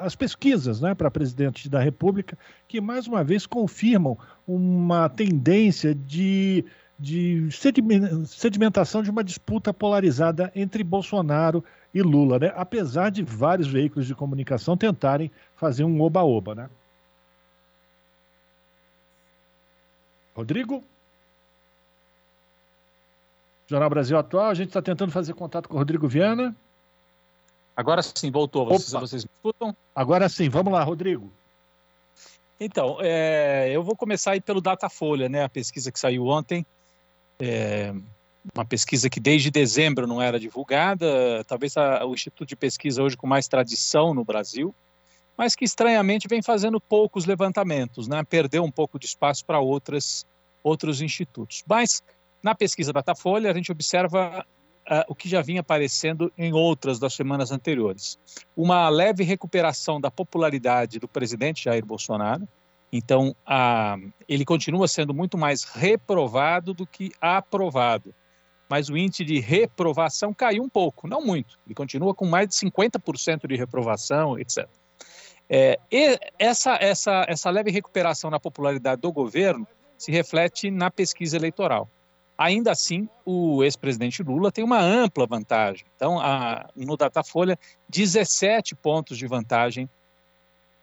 [0.00, 6.64] as pesquisas né, para presidente da República, que mais uma vez confirmam uma tendência de,
[6.98, 7.48] de
[8.26, 12.52] sedimentação de uma disputa polarizada entre Bolsonaro e Lula, né?
[12.54, 16.54] apesar de vários veículos de comunicação tentarem fazer um oba-oba.
[16.54, 16.70] Né?
[20.34, 20.84] Rodrigo?
[23.70, 24.46] Jornal Brasil Atual.
[24.46, 26.54] A gente está tentando fazer contato com o Rodrigo Viana.
[27.76, 28.66] Agora sim, voltou.
[28.66, 29.76] Vocês, vocês me escutam?
[29.94, 31.32] Agora sim, vamos lá, Rodrigo.
[32.58, 35.44] Então, é, eu vou começar aí pelo Datafolha, né?
[35.44, 36.66] A pesquisa que saiu ontem.
[37.38, 37.94] É,
[38.52, 43.16] uma pesquisa que desde dezembro não era divulgada, talvez a, o Instituto de Pesquisa hoje
[43.16, 44.74] com mais tradição no Brasil,
[45.38, 48.22] mas que estranhamente vem fazendo poucos levantamentos, né?
[48.24, 50.26] Perdeu um pouco de espaço para outras
[50.62, 51.62] outros institutos.
[51.66, 52.02] Mas
[52.42, 54.44] na pesquisa Datafolha, a gente observa
[54.90, 58.18] uh, o que já vinha aparecendo em outras das semanas anteriores.
[58.56, 62.48] Uma leve recuperação da popularidade do presidente Jair Bolsonaro.
[62.92, 68.14] Então, uh, ele continua sendo muito mais reprovado do que aprovado.
[68.68, 71.58] Mas o índice de reprovação caiu um pouco, não muito.
[71.66, 74.66] Ele continua com mais de 50% de reprovação, etc.
[75.48, 75.76] É,
[76.38, 79.66] essa, essa, essa leve recuperação na popularidade do governo
[79.98, 81.90] se reflete na pesquisa eleitoral
[82.40, 85.84] Ainda assim, o ex-presidente Lula tem uma ampla vantagem.
[85.94, 87.58] Então, a, no Datafolha,
[87.90, 89.86] 17 pontos de vantagem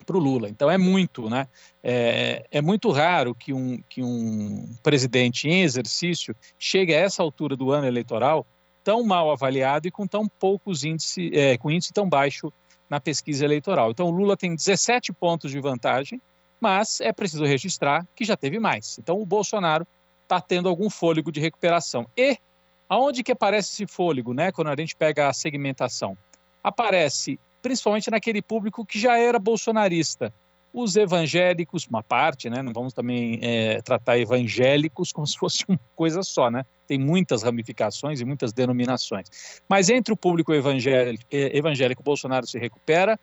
[0.06, 0.50] para o Lula.
[0.50, 1.48] Então, é muito, né?
[1.84, 7.56] É, é, muito raro que um, que um presidente em exercício chegue a essa altura
[7.56, 8.46] do ano eleitoral
[8.84, 12.54] tão mal avaliado e com tão poucos índices, é, com índice tão baixo
[12.88, 13.90] na pesquisa eleitoral.
[13.90, 16.22] Então, o Lula tem 17 pontos de vantagem,
[16.62, 19.00] mas é preciso registrar que já teve mais.
[19.00, 19.88] Então, o Bolsonaro
[20.28, 22.06] está tendo algum fôlego de recuperação.
[22.16, 22.38] E
[22.90, 24.52] aonde que aparece esse fôlego, né?
[24.52, 26.18] Quando a gente pega a segmentação,
[26.64, 30.34] aparece principalmente naquele público que já era bolsonarista.
[30.74, 32.62] Os evangélicos, uma parte, né?
[32.62, 36.64] Não vamos também é, tratar evangélicos como se fosse uma coisa só, né?
[36.86, 39.62] Tem muitas ramificações e muitas denominações.
[39.68, 43.18] Mas entre o público evangélico, é, evangélico Bolsonaro se recupera,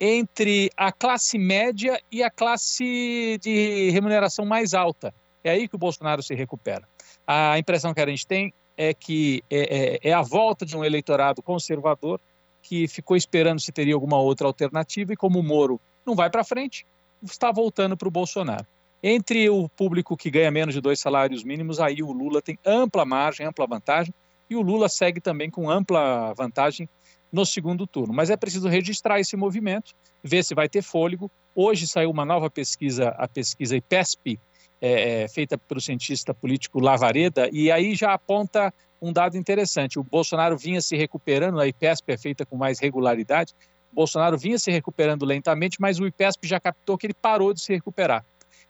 [0.00, 5.12] entre a classe média e a classe de remuneração mais alta.
[5.42, 6.86] É aí que o Bolsonaro se recupera.
[7.26, 10.84] A impressão que a gente tem é que é, é, é a volta de um
[10.84, 12.20] eleitorado conservador
[12.62, 16.44] que ficou esperando se teria alguma outra alternativa e como o Moro não vai para
[16.44, 16.86] frente,
[17.22, 18.66] está voltando para o Bolsonaro.
[19.02, 23.04] Entre o público que ganha menos de dois salários mínimos, aí o Lula tem ampla
[23.04, 24.12] margem, ampla vantagem,
[24.50, 26.88] e o Lula segue também com ampla vantagem
[27.30, 28.12] no segundo turno.
[28.12, 31.30] Mas é preciso registrar esse movimento, ver se vai ter fôlego.
[31.54, 34.40] Hoje saiu uma nova pesquisa, a pesquisa IPESP,
[34.80, 39.98] é, é, feita pelo cientista político Lavareda, e aí já aponta um dado interessante.
[39.98, 43.54] O Bolsonaro vinha se recuperando, a IPESP é feita com mais regularidade,
[43.92, 47.60] o Bolsonaro vinha se recuperando lentamente, mas o IPESP já captou que ele parou de
[47.60, 48.24] se recuperar.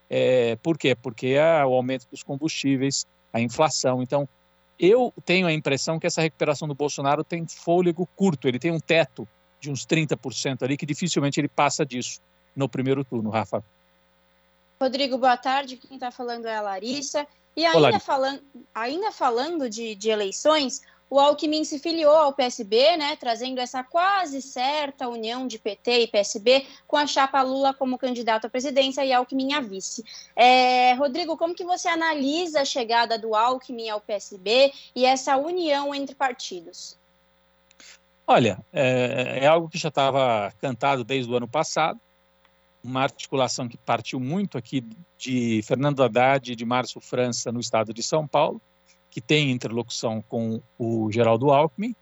[0.09, 0.95] É, por quê?
[0.95, 4.01] Porque é o aumento dos combustíveis, a inflação.
[4.01, 4.27] Então,
[4.79, 8.79] eu tenho a impressão que essa recuperação do Bolsonaro tem fôlego curto, ele tem um
[8.79, 9.27] teto
[9.59, 12.21] de uns 30% ali, que dificilmente ele passa disso
[12.55, 13.63] no primeiro turno, Rafa.
[14.81, 15.75] Rodrigo, boa tarde.
[15.75, 17.27] Quem está falando é a Larissa.
[17.55, 17.99] E ainda, Olá.
[17.99, 18.41] falando,
[18.73, 24.41] ainda falando de, de eleições, o Alckmin se filiou ao PSB, né, trazendo essa quase
[24.41, 29.11] certa união de PT e PSB com a chapa Lula como candidato à presidência e
[29.11, 30.01] Alckmin a vice.
[30.33, 35.93] É, Rodrigo, como que você analisa a chegada do Alckmin ao PSB e essa união
[35.93, 36.97] entre partidos?
[38.25, 41.99] Olha, é, é algo que já estava cantado desde o ano passado
[42.83, 44.83] uma articulação que partiu muito aqui
[45.17, 48.61] de Fernando Haddad e de Márcio França no estado de São Paulo,
[49.09, 51.95] que tem interlocução com o Geraldo Alckmin.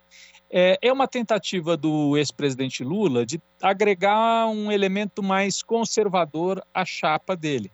[0.50, 7.36] É, é uma tentativa do ex-presidente Lula de agregar um elemento mais conservador à chapa
[7.36, 7.70] dele.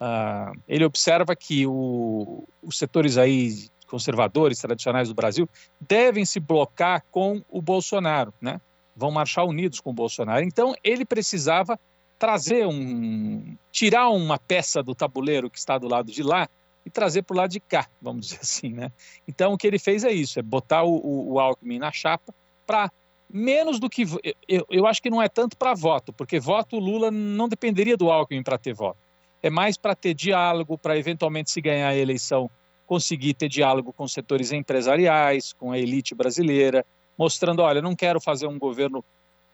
[0.00, 5.48] Ah, ele observa que o, os setores aí conservadores tradicionais do Brasil
[5.80, 8.60] devem se blocar com o Bolsonaro, né?
[8.96, 10.44] Vão marchar unidos com o Bolsonaro.
[10.44, 11.78] Então ele precisava
[12.24, 13.54] trazer um.
[13.70, 16.48] tirar uma peça do tabuleiro que está do lado de lá
[16.86, 18.90] e trazer para o lado de cá, vamos dizer assim, né?
[19.28, 22.34] Então o que ele fez é isso, é botar o, o, Alckmin na chapa
[22.66, 22.90] para
[23.28, 24.06] menos do que
[24.48, 28.10] eu, eu acho que não é tanto para voto, porque voto Lula não dependeria do
[28.10, 28.96] Alckmin para ter voto.
[29.42, 32.50] É mais para ter diálogo, para eventualmente se ganhar a eleição
[32.86, 36.86] conseguir ter diálogo com setores empresariais, com a elite brasileira,
[37.18, 39.04] mostrando, olha, não quero fazer um governo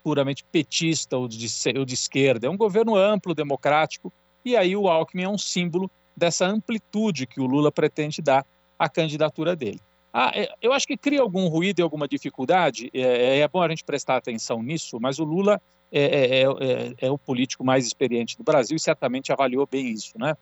[0.03, 1.47] puramente petista ou de,
[1.79, 4.13] ou de esquerda, é um governo amplo, democrático,
[4.45, 8.45] e aí o Alckmin é um símbolo dessa amplitude que o Lula pretende dar
[8.79, 9.81] à candidatura dele.
[10.13, 13.63] Ah, é, eu acho que cria algum ruído e alguma dificuldade, é, é, é bom
[13.63, 15.61] a gente prestar atenção nisso, mas o Lula
[15.93, 20.13] é, é, é, é, o político mais experiente do Brasil e certamente avaliou bem isso.
[20.19, 20.37] Né?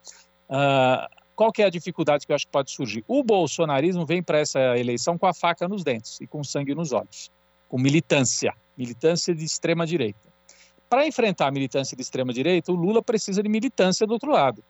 [0.49, 3.03] Ah, qual que é a dificuldade que eu acho que pode surgir?
[3.07, 6.91] O bolsonarismo vem para essa eleição com a faca nos dentes e com sangue nos
[6.91, 7.31] olhos,
[7.67, 10.29] com militância militância de extrema direita.
[10.89, 14.63] Para enfrentar a militância de extrema direita, o Lula precisa de militância do outro lado.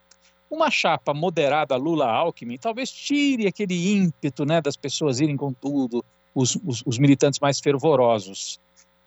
[0.49, 6.57] Uma chapa moderada Lula-Alckmin talvez tire aquele ímpeto né, das pessoas irem com tudo, os,
[6.65, 8.59] os, os militantes mais fervorosos.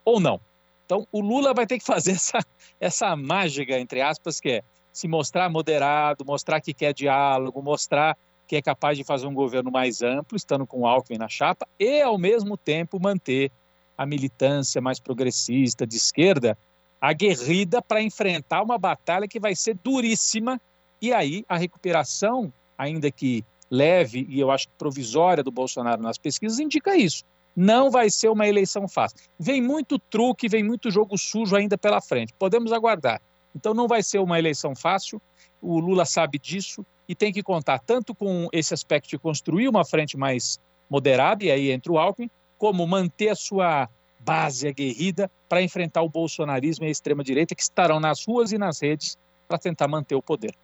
[0.04, 0.40] Ou não.
[0.86, 2.38] Então, o Lula vai ter que fazer essa,
[2.80, 4.62] essa mágica, entre aspas, que é
[4.92, 9.70] se mostrar moderado, mostrar que quer diálogo, mostrar que é capaz de fazer um governo
[9.70, 13.50] mais amplo, estando com o Alckmin na chapa, e, ao mesmo tempo, manter
[14.02, 16.58] a militância mais progressista de esquerda
[17.00, 20.60] aguerrida para enfrentar uma batalha que vai ser duríssima
[21.00, 26.60] e aí a recuperação, ainda que leve e eu acho provisória do Bolsonaro nas pesquisas
[26.60, 27.24] indica isso.
[27.56, 29.18] Não vai ser uma eleição fácil.
[29.38, 32.32] Vem muito truque, vem muito jogo sujo ainda pela frente.
[32.38, 33.20] Podemos aguardar.
[33.54, 35.20] Então não vai ser uma eleição fácil.
[35.60, 39.84] O Lula sabe disso e tem que contar tanto com esse aspecto de construir uma
[39.84, 40.58] frente mais
[40.88, 42.30] moderada, e aí entre o Alckmin,
[42.62, 43.88] como manter a sua
[44.20, 48.80] base aguerrida para enfrentar o bolsonarismo e a extrema-direita que estarão nas ruas e nas
[48.80, 50.54] redes para tentar manter o poder.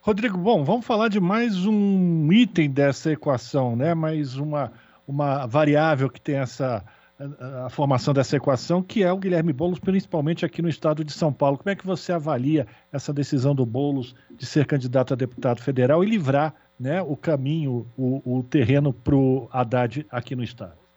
[0.00, 3.94] Rodrigo, bom, vamos falar de mais um item dessa equação, né?
[3.94, 4.72] Mais uma,
[5.06, 6.84] uma variável que tem essa
[7.16, 11.12] a, a formação dessa equação, que é o Guilherme Boulos, principalmente aqui no estado de
[11.12, 11.58] São Paulo.
[11.58, 16.02] Como é que você avalia essa decisão do Boulos de ser candidato a deputado federal
[16.02, 20.87] e livrar né, o caminho, o, o terreno para o Haddad aqui no estado?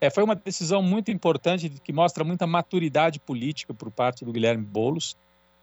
[0.00, 4.64] É, foi uma decisão muito importante que mostra muita maturidade política por parte do Guilherme
[4.64, 5.16] Boulos.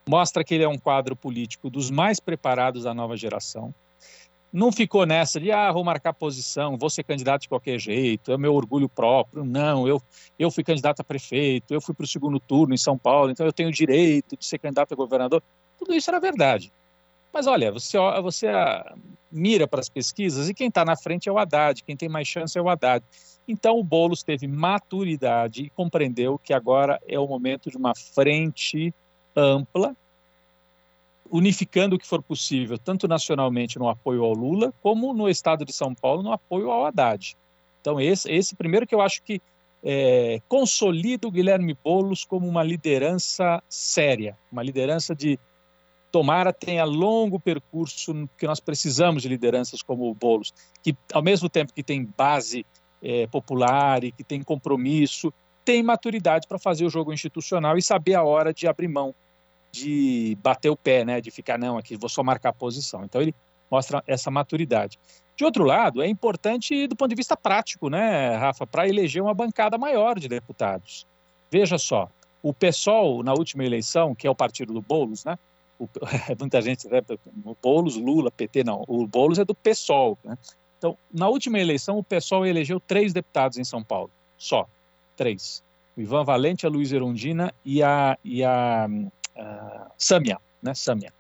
[0.08, 3.74] Mostra que ele é um quadro político dos mais preparados da nova geração
[4.52, 8.38] não ficou nessa de, ah, vou marcar posição, vou ser candidato de qualquer jeito, é
[8.38, 9.44] meu orgulho próprio.
[9.44, 10.02] Não, eu,
[10.38, 13.46] eu fui candidato a prefeito, eu fui para o segundo turno em São Paulo, então
[13.46, 15.44] eu tenho o direito de ser candidato a governador.
[15.78, 16.72] Tudo isso era verdade.
[17.38, 18.96] Mas olha, você, você ah,
[19.32, 22.28] mira para as pesquisas e quem está na frente é o Haddad, quem tem mais
[22.28, 23.06] chance é o Haddad.
[23.48, 28.92] Então o Boulos teve maturidade e compreendeu que agora é o momento de uma frente
[29.36, 29.96] ampla
[31.30, 35.74] unificando o que for possível, tanto nacionalmente no apoio ao Lula, como no estado de
[35.74, 37.38] São Paulo no apoio ao Haddad.
[37.80, 39.40] Então, esse, esse primeiro que eu acho que
[39.84, 45.38] é, consolida o Guilherme Boulos como uma liderança séria, uma liderança de
[46.18, 50.52] tomara tenha longo percurso, que nós precisamos de lideranças como o Boulos,
[50.82, 52.66] que ao mesmo tempo que tem base
[53.04, 55.32] é, popular e que tem compromisso,
[55.64, 59.14] tem maturidade para fazer o jogo institucional e saber a hora de abrir mão
[59.72, 63.04] de bater o pé, né, de ficar, não, aqui vou só marcar a posição.
[63.04, 63.36] Então ele
[63.70, 64.98] mostra essa maturidade.
[65.36, 69.36] De outro lado, é importante do ponto de vista prático, né, Rafa, para eleger uma
[69.36, 71.06] bancada maior de deputados.
[71.52, 72.10] Veja só,
[72.42, 75.38] o PSOL, na última eleição, que é o partido do Boulos, né,
[75.80, 75.88] o,
[76.40, 77.02] muita gente, né,
[77.46, 80.38] o Boulos, Lula, PT, não, o Boulos é do PSOL, né?
[80.78, 84.68] Então, na última eleição, o PSOL elegeu três deputados em São Paulo, só,
[85.16, 85.64] três.
[85.96, 91.12] O Ivan Valente, a Luiz Erundina e a, e a uh, Samia, né, Samia.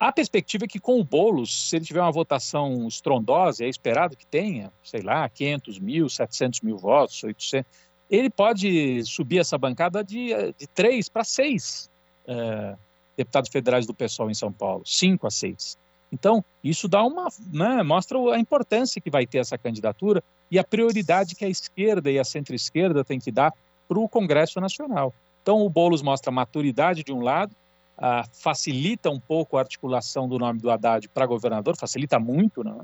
[0.00, 4.16] A perspectiva é que com o Boulos, se ele tiver uma votação estrondosa, é esperado
[4.16, 7.64] que tenha, sei lá, 500 mil, 700 mil votos, 800,
[8.10, 11.90] ele pode subir essa bancada de, de 3 para 6
[12.26, 12.78] uh,
[13.18, 15.76] deputados federais do PSOL em São Paulo, 5 a 6.
[16.10, 20.64] Então, isso dá uma, né, mostra a importância que vai ter essa candidatura e a
[20.64, 23.52] prioridade que a esquerda e a centro-esquerda têm que dar
[23.86, 25.12] para o Congresso Nacional.
[25.42, 27.54] Então, o Boulos mostra maturidade de um lado,
[27.98, 32.74] ah, facilita um pouco a articulação do nome do Haddad para governador, facilita muito, né?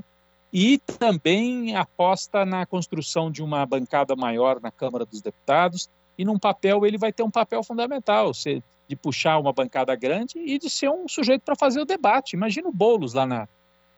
[0.52, 6.38] e também aposta na construção de uma bancada maior na Câmara dos Deputados, e num
[6.38, 8.32] papel, ele vai ter um papel fundamental,
[8.88, 12.34] de puxar uma bancada grande e de ser um sujeito para fazer o debate.
[12.36, 13.48] Imagina o Boulos lá na,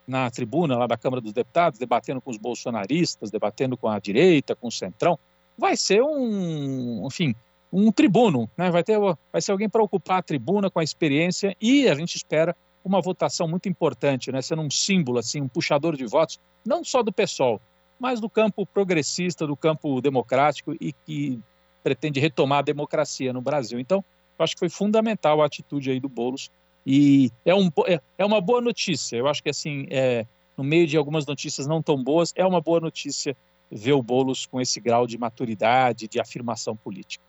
[0.07, 4.55] na tribuna, lá da Câmara dos Deputados, debatendo com os bolsonaristas, debatendo com a direita,
[4.55, 5.18] com o centrão.
[5.59, 7.34] Vai ser um, enfim,
[7.72, 8.70] um tribuno, né?
[8.70, 8.99] vai, ter,
[9.32, 13.01] vai ser alguém para ocupar a tribuna com a experiência e a gente espera uma
[13.01, 14.41] votação muito importante, né?
[14.41, 17.61] sendo um símbolo, assim, um puxador de votos, não só do PSOL,
[17.99, 21.41] mas do campo progressista, do campo democrático e que
[21.82, 23.80] pretende retomar a democracia no Brasil.
[23.80, 24.05] Então,
[24.39, 26.51] eu acho que foi fundamental a atitude aí do Bolos
[26.87, 29.16] e é, um, é, é uma boa notícia.
[29.16, 30.24] Eu acho que assim, é,
[30.57, 33.37] no meio de algumas notícias não tão boas, é uma boa notícia
[33.70, 37.24] ver o Bolos com esse grau de maturidade, de afirmação política.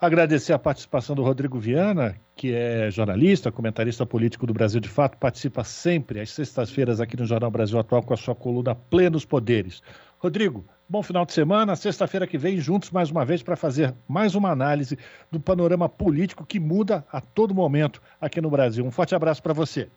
[0.00, 5.18] Agradecer a participação do Rodrigo Viana, que é jornalista, comentarista político do Brasil de Fato,
[5.18, 9.82] participa sempre às sextas-feiras aqui no Jornal Brasil Atual com a sua coluna Plenos Poderes.
[10.18, 11.76] Rodrigo, bom final de semana.
[11.76, 14.98] Sexta-feira que vem, juntos mais uma vez para fazer mais uma análise
[15.30, 18.84] do panorama político que muda a todo momento aqui no Brasil.
[18.84, 19.88] Um forte abraço para você.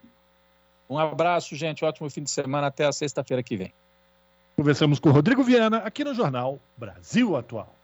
[0.88, 1.84] Um abraço, gente.
[1.84, 2.68] Ótimo fim de semana.
[2.68, 3.74] Até a sexta-feira que vem.
[4.56, 7.76] Conversamos com o Rodrigo Viana aqui no Jornal Brasil Atual.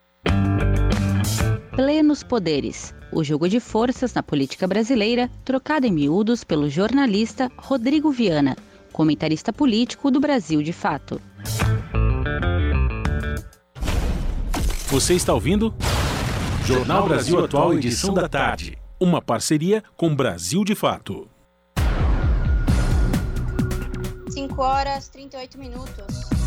[1.74, 8.12] Plenos Poderes, o jogo de forças na política brasileira, trocado em miúdos pelo jornalista Rodrigo
[8.12, 8.56] Viana,
[8.92, 11.20] comentarista político do Brasil de Fato.
[14.90, 15.72] Você está ouvindo?
[16.64, 18.76] Jornal Brasil Atual, edição da tarde.
[18.98, 21.28] Uma parceria com Brasil de Fato.
[24.28, 26.39] 5 horas 38 minutos.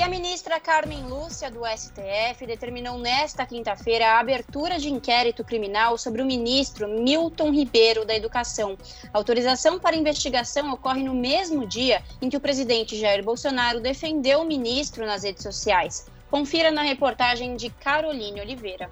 [0.00, 5.98] E a ministra Carmen Lúcia, do STF, determinou nesta quinta-feira a abertura de inquérito criminal
[5.98, 8.78] sobre o ministro Milton Ribeiro da Educação.
[9.12, 14.40] A autorização para investigação ocorre no mesmo dia em que o presidente Jair Bolsonaro defendeu
[14.40, 16.06] o ministro nas redes sociais.
[16.30, 18.88] Confira na reportagem de Caroline Oliveira.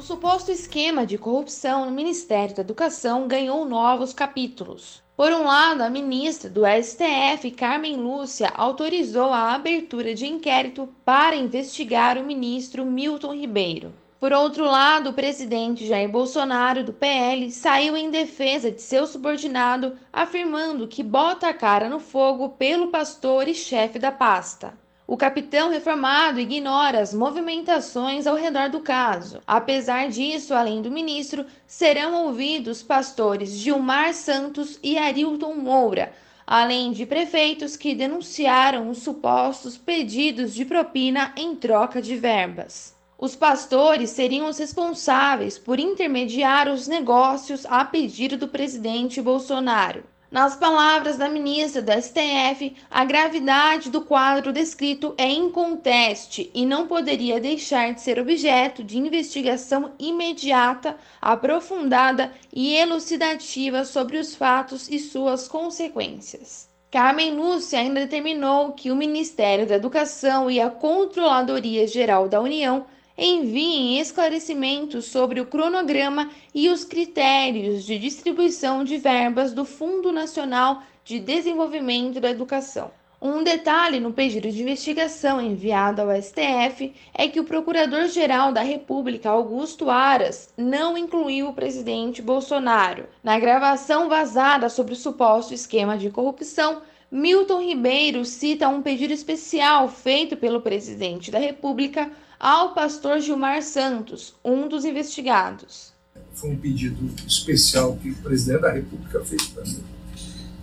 [0.00, 5.02] O suposto esquema de corrupção no Ministério da Educação ganhou novos capítulos.
[5.14, 11.36] Por um lado, a ministra do STF, Carmen Lúcia, autorizou a abertura de inquérito para
[11.36, 13.92] investigar o ministro Milton Ribeiro.
[14.18, 19.98] Por outro lado, o presidente Jair Bolsonaro, do PL, saiu em defesa de seu subordinado,
[20.10, 24.72] afirmando que bota a cara no fogo pelo pastor e chefe da pasta.
[25.10, 29.40] O capitão reformado ignora as movimentações ao redor do caso.
[29.44, 36.12] Apesar disso, além do ministro, serão ouvidos pastores Gilmar Santos e Arilton Moura,
[36.46, 42.94] além de prefeitos que denunciaram os supostos pedidos de propina em troca de verbas.
[43.18, 50.04] Os pastores seriam os responsáveis por intermediar os negócios a pedido do presidente Bolsonaro.
[50.30, 56.86] Nas palavras da ministra da STF, a gravidade do quadro descrito é inconteste e não
[56.86, 65.00] poderia deixar de ser objeto de investigação imediata, aprofundada e elucidativa sobre os fatos e
[65.00, 66.70] suas consequências.
[66.92, 72.86] Carmen Lúcia ainda determinou que o Ministério da Educação e a Controladoria Geral da União
[73.16, 80.82] enviem esclarecimentos sobre o cronograma e os critérios de distribuição de verbas do Fundo Nacional
[81.04, 82.90] de Desenvolvimento da Educação.
[83.22, 89.28] Um detalhe no pedido de investigação enviado ao STF é que o Procurador-Geral da República,
[89.28, 93.04] Augusto Aras, não incluiu o presidente Bolsonaro.
[93.22, 96.80] Na gravação vazada sobre o suposto esquema de corrupção,
[97.10, 104.34] Milton Ribeiro cita um pedido especial feito pelo presidente da República ao pastor Gilmar Santos,
[104.42, 105.92] um dos investigados.
[106.32, 109.84] Foi um pedido especial que o presidente da República fez para mim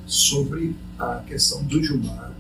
[0.08, 2.34] sobre a questão do Gilmar.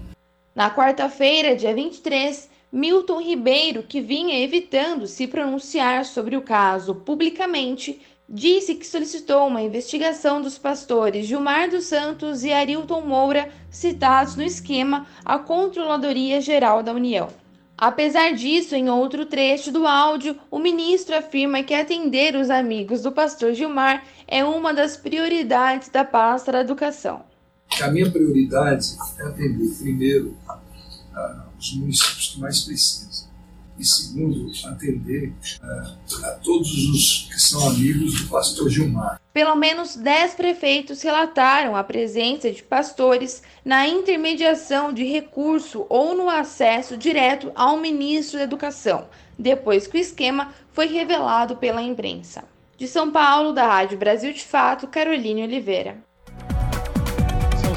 [0.55, 8.01] Na quarta-feira, dia 23, Milton Ribeiro, que vinha evitando se pronunciar sobre o caso publicamente,
[8.27, 14.43] disse que solicitou uma investigação dos pastores Gilmar dos Santos e Arilton Moura, citados no
[14.43, 17.29] esquema à Controladoria Geral da União.
[17.77, 23.11] Apesar disso, em outro trecho do áudio, o ministro afirma que atender os amigos do
[23.11, 27.23] pastor Gilmar é uma das prioridades da pasta da educação.
[27.79, 30.35] A minha prioridade é atender, primeiro,
[31.59, 33.26] os municípios que mais precisam
[33.79, 39.21] e segundo, atender uh, a todos os que são amigos do pastor Gilmar.
[39.33, 46.29] Pelo menos 10 prefeitos relataram a presença de pastores na intermediação de recurso ou no
[46.29, 49.07] acesso direto ao ministro da Educação,
[49.37, 52.43] depois que o esquema foi revelado pela imprensa.
[52.77, 56.06] De São Paulo, da Rádio Brasil de Fato, Caroline Oliveira.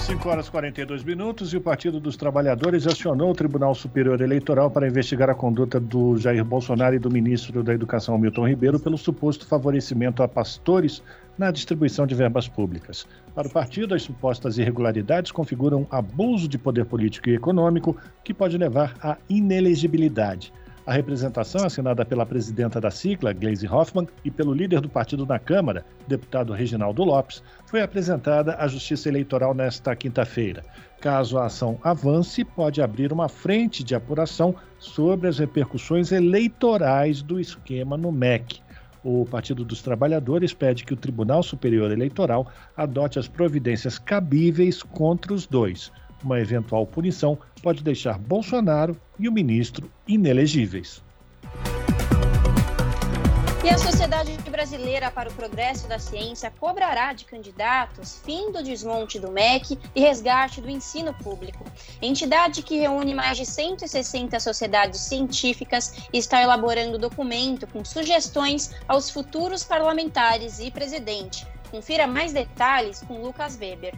[0.07, 4.71] 5 horas e 42 minutos e o Partido dos Trabalhadores acionou o Tribunal Superior Eleitoral
[4.71, 8.97] para investigar a conduta do Jair Bolsonaro e do ministro da Educação, Milton Ribeiro, pelo
[8.97, 11.03] suposto favorecimento a pastores
[11.37, 13.07] na distribuição de verbas públicas.
[13.35, 18.57] Para o partido, as supostas irregularidades configuram abuso de poder político e econômico que pode
[18.57, 20.53] levar à inelegibilidade.
[20.87, 25.39] A representação, assinada pela presidenta da sigla, Gleisi Hoffmann, e pelo líder do partido na
[25.39, 30.65] Câmara, deputado Reginaldo Lopes, foi apresentada à Justiça Eleitoral nesta quinta-feira.
[31.01, 37.39] Caso a ação avance, pode abrir uma frente de apuração sobre as repercussões eleitorais do
[37.39, 38.61] esquema no MEC.
[39.05, 45.33] O Partido dos Trabalhadores pede que o Tribunal Superior Eleitoral adote as providências cabíveis contra
[45.33, 45.93] os dois
[46.23, 51.03] uma eventual punição pode deixar Bolsonaro e o ministro inelegíveis.
[53.63, 59.19] E a Sociedade Brasileira para o Progresso da Ciência cobrará de candidatos fim do desmonte
[59.19, 61.65] do MEC e resgate do ensino público.
[62.01, 69.65] Entidade que reúne mais de 160 sociedades científicas está elaborando documento com sugestões aos futuros
[69.65, 71.47] parlamentares e presidente.
[71.71, 73.95] Confira mais detalhes com Lucas Weber.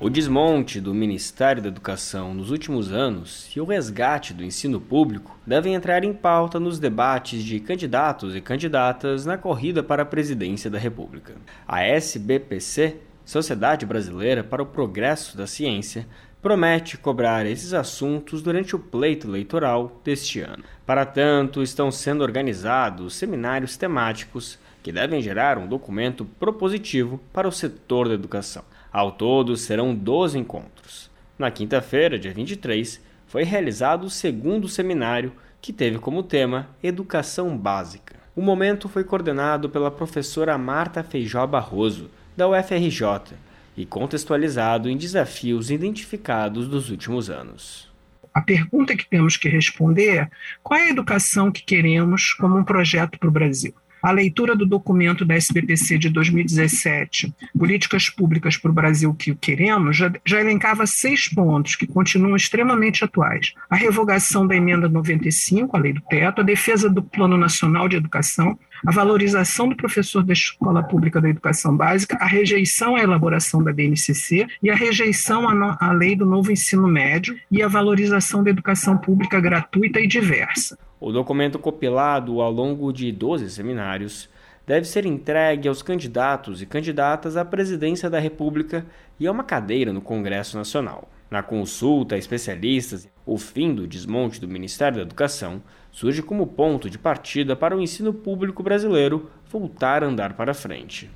[0.00, 5.36] O desmonte do Ministério da Educação nos últimos anos e o resgate do ensino público
[5.44, 10.70] devem entrar em pauta nos debates de candidatos e candidatas na corrida para a presidência
[10.70, 11.34] da República.
[11.66, 16.06] A SBPC, Sociedade Brasileira para o Progresso da Ciência,
[16.40, 20.62] promete cobrar esses assuntos durante o pleito eleitoral deste ano.
[20.86, 27.52] Para tanto, estão sendo organizados seminários temáticos que devem gerar um documento propositivo para o
[27.52, 28.62] setor da educação.
[28.98, 31.08] Ao todo, serão 12 encontros.
[31.38, 38.16] Na quinta-feira, dia 23, foi realizado o segundo seminário, que teve como tema Educação Básica.
[38.34, 43.36] O momento foi coordenado pela professora Marta Feijó Barroso, da UFRJ,
[43.76, 47.88] e contextualizado em desafios identificados dos últimos anos.
[48.34, 50.30] A pergunta que temos que responder é:
[50.60, 53.72] qual é a educação que queremos como um projeto para o Brasil?
[54.02, 59.96] A leitura do documento da SBPC de 2017, Políticas Públicas para o Brasil que queremos,
[59.96, 63.54] já, já elencava seis pontos que continuam extremamente atuais.
[63.68, 67.96] A revogação da emenda 95, a lei do teto, a defesa do Plano Nacional de
[67.96, 73.62] Educação, a valorização do professor da Escola Pública da Educação Básica, a rejeição à elaboração
[73.62, 77.68] da BNCC e a rejeição à, no, à lei do novo ensino médio e a
[77.68, 80.78] valorização da educação pública gratuita e diversa.
[81.00, 84.28] O documento compilado ao longo de 12 seminários
[84.66, 88.84] deve ser entregue aos candidatos e candidatas à presidência da República
[89.18, 91.08] e a uma cadeira no Congresso Nacional.
[91.30, 96.90] Na consulta a especialistas, o fim do desmonte do Ministério da Educação surge como ponto
[96.90, 101.08] de partida para o ensino público brasileiro voltar a andar para frente.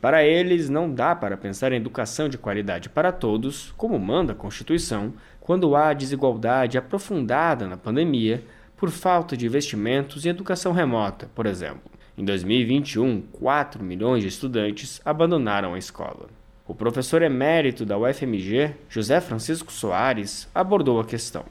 [0.00, 4.36] Para eles, não dá para pensar em educação de qualidade para todos, como manda a
[4.36, 8.44] Constituição, quando há desigualdade aprofundada na pandemia
[8.84, 11.90] por falta de investimentos em educação remota, por exemplo.
[12.18, 16.28] Em 2021, 4 milhões de estudantes abandonaram a escola.
[16.68, 21.46] O professor emérito da UFMG, José Francisco Soares, abordou a questão.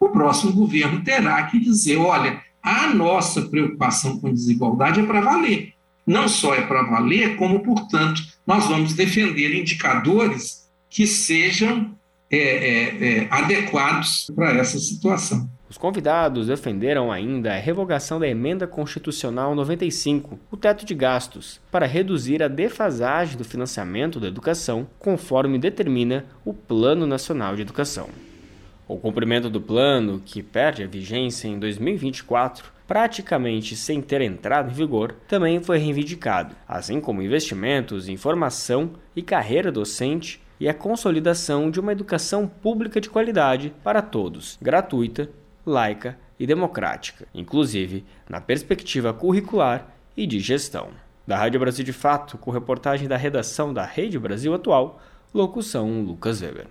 [0.00, 5.74] O próximo governo terá que dizer: olha, a nossa preocupação com desigualdade é para valer.
[6.06, 11.94] Não só é para valer, como, portanto, nós vamos defender indicadores que sejam
[12.30, 15.50] é, é, é, adequados para essa situação.
[15.70, 21.84] Os convidados defenderam ainda a revogação da Emenda Constitucional 95, o teto de gastos, para
[21.84, 28.08] reduzir a defasagem do financiamento da educação, conforme determina o Plano Nacional de Educação.
[28.88, 34.74] O cumprimento do plano, que perde a vigência em 2024, praticamente sem ter entrado em
[34.74, 41.70] vigor, também foi reivindicado, assim como investimentos em formação e carreira docente e a consolidação
[41.70, 45.28] de uma educação pública de qualidade para todos, gratuita
[45.68, 50.88] laica e democrática, inclusive na perspectiva curricular e de gestão.
[51.26, 55.00] Da Rádio Brasil de Fato, com reportagem da redação da Rede Brasil Atual,
[55.32, 56.66] locução Lucas Weber.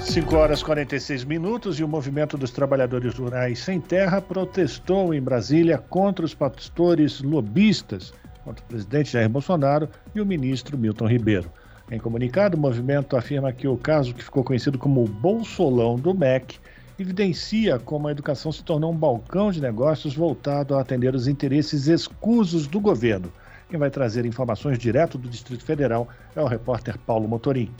[0.00, 5.20] 5 horas e 46 minutos e o movimento dos trabalhadores rurais sem terra protestou em
[5.20, 8.12] Brasília contra os pastores lobistas,
[8.44, 11.50] contra o presidente Jair Bolsonaro e o ministro Milton Ribeiro.
[11.90, 16.14] Em comunicado, o movimento afirma que o caso que ficou conhecido como o Bolsolão do
[16.14, 16.58] MEC
[16.98, 21.86] evidencia como a educação se tornou um balcão de negócios voltado a atender os interesses
[21.86, 23.30] escusos do governo.
[23.68, 27.70] Quem vai trazer informações direto do Distrito Federal é o repórter Paulo Motorim.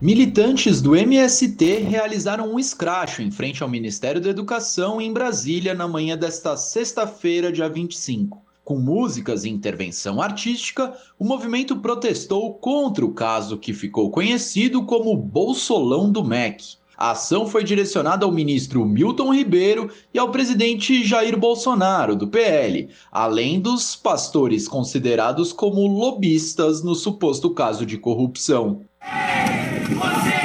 [0.00, 5.86] Militantes do MST realizaram um escracho em frente ao Ministério da Educação em Brasília na
[5.86, 8.42] manhã desta sexta-feira, dia 25.
[8.64, 15.16] Com músicas e intervenção artística, o movimento protestou contra o caso que ficou conhecido como
[15.16, 16.81] Bolsolão do MEC.
[17.02, 22.90] A ação foi direcionada ao ministro Milton Ribeiro e ao presidente Jair Bolsonaro, do PL,
[23.10, 28.82] além dos pastores considerados como lobistas no suposto caso de corrupção.
[29.00, 30.41] Você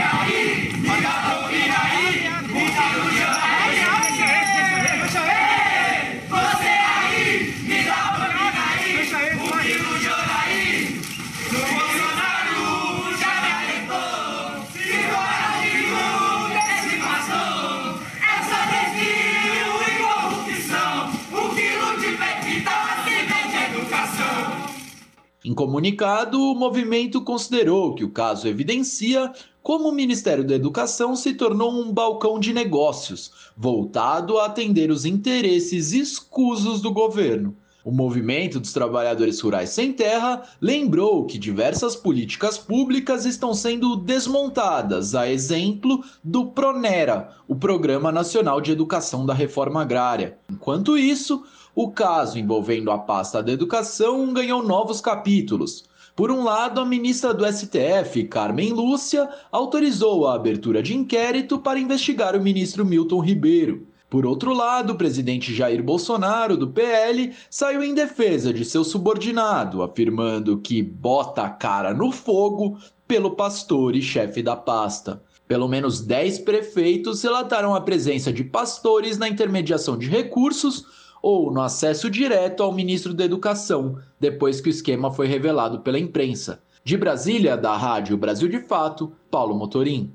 [25.48, 29.32] Em comunicado, o movimento considerou que o caso evidencia
[29.64, 35.06] como o Ministério da Educação se tornou um balcão de negócios, voltado a atender os
[35.06, 37.56] interesses escusos do governo.
[37.86, 45.16] O movimento dos trabalhadores rurais sem terra lembrou que diversas políticas públicas estão sendo desmontadas,
[45.16, 50.38] a exemplo do Pronera, o Programa Nacional de Educação da Reforma Agrária.
[50.52, 51.42] Enquanto isso,
[51.78, 55.86] o caso envolvendo a pasta da educação ganhou novos capítulos.
[56.16, 61.78] Por um lado, a ministra do STF, Carmen Lúcia, autorizou a abertura de inquérito para
[61.78, 63.86] investigar o ministro Milton Ribeiro.
[64.10, 69.84] Por outro lado, o presidente Jair Bolsonaro, do PL, saiu em defesa de seu subordinado,
[69.84, 75.22] afirmando que bota a cara no fogo pelo pastor e chefe da pasta.
[75.48, 81.62] Pelo menos 10 prefeitos relataram a presença de pastores na intermediação de recursos ou no
[81.62, 86.62] acesso direto ao ministro da Educação, depois que o esquema foi revelado pela imprensa.
[86.84, 90.14] De Brasília, da Rádio Brasil de Fato, Paulo Motorim.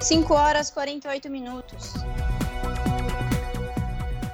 [0.00, 1.94] 5 horas 48 minutos.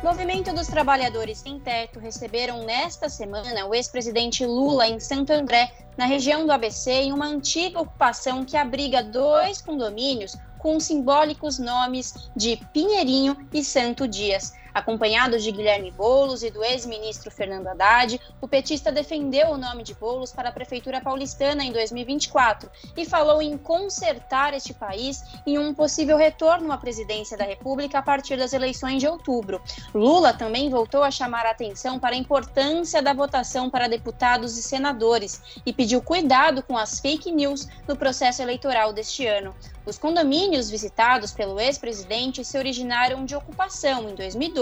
[0.02, 6.06] Movimento dos Trabalhadores Sem Teto receberam nesta semana o ex-presidente Lula em Santo André, na
[6.06, 12.14] região do ABC, em uma antiga ocupação que abriga dois condomínios com os simbólicos nomes
[12.36, 14.52] de Pinheirinho e Santo Dias.
[14.72, 19.94] Acompanhado de Guilherme Boulos e do ex-ministro Fernando Haddad, o petista defendeu o nome de
[19.94, 25.74] Boulos para a Prefeitura paulistana em 2024 e falou em consertar este país em um
[25.74, 29.60] possível retorno à presidência da República a partir das eleições de outubro.
[29.92, 34.62] Lula também voltou a chamar a atenção para a importância da votação para deputados e
[34.62, 39.52] senadores e pediu cuidado com as fake news no processo eleitoral deste ano.
[39.84, 44.59] Os condomínios visitados pelo ex-presidente se originaram de ocupação em 2012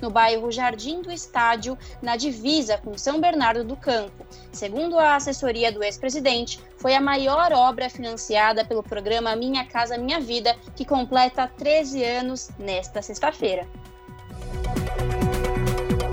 [0.00, 4.26] no bairro Jardim do Estádio, na divisa com São Bernardo do Campo.
[4.52, 10.20] Segundo a assessoria do ex-presidente, foi a maior obra financiada pelo programa Minha Casa Minha
[10.20, 13.66] Vida, que completa 13 anos nesta sexta-feira.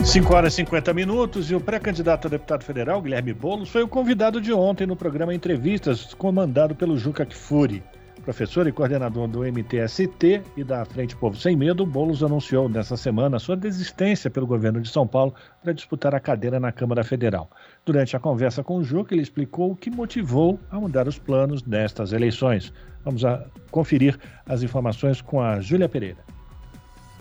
[0.05, 3.87] 5 horas e 50 minutos e o pré-candidato a deputado federal, Guilherme Boulos, foi o
[3.87, 7.83] convidado de ontem no programa Entrevistas, comandado pelo Juca Kfouri.
[8.25, 13.37] Professor e coordenador do MTST e da Frente Povo Sem Medo, Boulos anunciou nessa semana
[13.37, 17.47] sua desistência pelo governo de São Paulo para disputar a cadeira na Câmara Federal.
[17.85, 21.63] Durante a conversa com o Juca, ele explicou o que motivou a mudar os planos
[21.67, 22.73] nestas eleições.
[23.03, 23.21] Vamos
[23.69, 26.25] conferir as informações com a Júlia Pereira.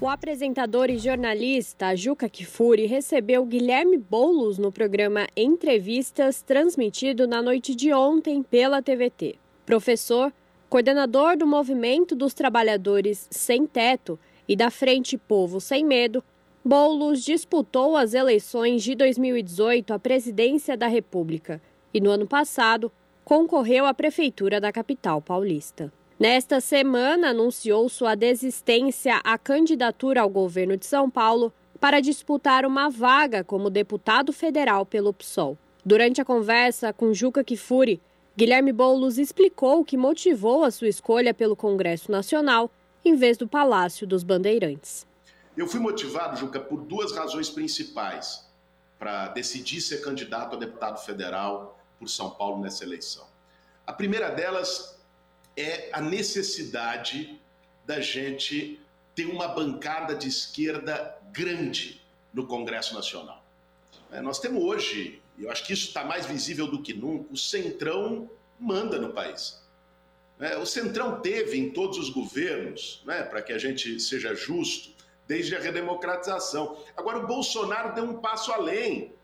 [0.01, 7.75] O apresentador e jornalista Juca Kifuri recebeu Guilherme Boulos no programa Entrevistas, transmitido na noite
[7.75, 9.35] de ontem pela TVT.
[9.67, 10.33] Professor,
[10.75, 14.19] coordenador do Movimento dos Trabalhadores Sem Teto
[14.49, 16.21] e da Frente Povo Sem Medo,
[16.65, 21.63] Boulos disputou as eleições de 2018 à presidência da República
[21.95, 22.91] e, no ano passado,
[23.25, 25.93] concorreu à prefeitura da capital paulista.
[26.19, 32.91] Nesta semana, anunciou sua desistência à candidatura ao governo de São Paulo para disputar uma
[32.91, 35.57] vaga como deputado federal pelo PSOL.
[35.87, 38.01] Durante a conversa com Juca Kifuri,
[38.37, 42.69] Guilherme Boulos explicou o que motivou a sua escolha pelo Congresso Nacional
[43.05, 45.07] em vez do Palácio dos Bandeirantes.
[45.57, 48.45] Eu fui motivado, Juca, por duas razões principais
[48.99, 53.25] para decidir ser candidato a deputado federal por São Paulo nessa eleição.
[53.87, 54.99] A primeira delas
[55.57, 57.41] é a necessidade
[57.87, 58.81] da gente
[59.15, 63.45] ter uma bancada de esquerda grande no Congresso Nacional.
[64.11, 67.37] É, nós temos hoje eu acho que isso está mais visível do que nunca, o
[67.37, 69.63] Centrão manda no país.
[70.39, 74.95] É, o Centrão teve em todos os governos, né, para que a gente seja justo,
[75.27, 76.77] desde a redemocratização.
[76.97, 79.15] Agora, o Bolsonaro deu um passo além.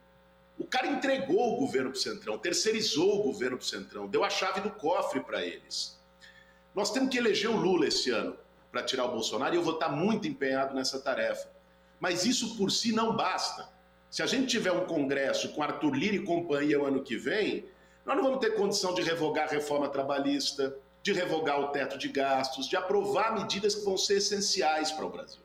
[0.58, 4.24] O cara entregou o governo para o Centrão, terceirizou o governo para o Centrão, deu
[4.24, 5.98] a chave do cofre para eles.
[6.74, 8.36] Nós temos que eleger o Lula esse ano
[8.70, 11.50] para tirar o Bolsonaro e eu vou estar muito empenhado nessa tarefa.
[11.98, 13.68] Mas isso por si não basta.
[14.10, 17.64] Se a gente tiver um congresso com Arthur Lira e companhia o ano que vem,
[18.04, 22.08] nós não vamos ter condição de revogar a reforma trabalhista, de revogar o teto de
[22.08, 25.40] gastos, de aprovar medidas que vão ser essenciais para o Brasil.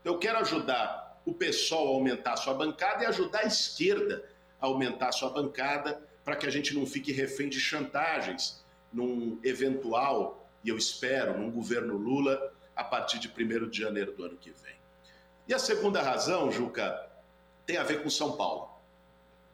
[0.00, 4.24] Então, eu quero ajudar o PSOL a aumentar a sua bancada e ajudar a esquerda
[4.58, 9.38] a aumentar a sua bancada para que a gente não fique refém de chantagens num
[9.44, 14.36] eventual, e eu espero, num governo Lula a partir de 1 de janeiro do ano
[14.36, 14.76] que vem.
[15.46, 17.07] E a segunda razão, Juca,
[17.68, 18.66] tem a ver com São Paulo.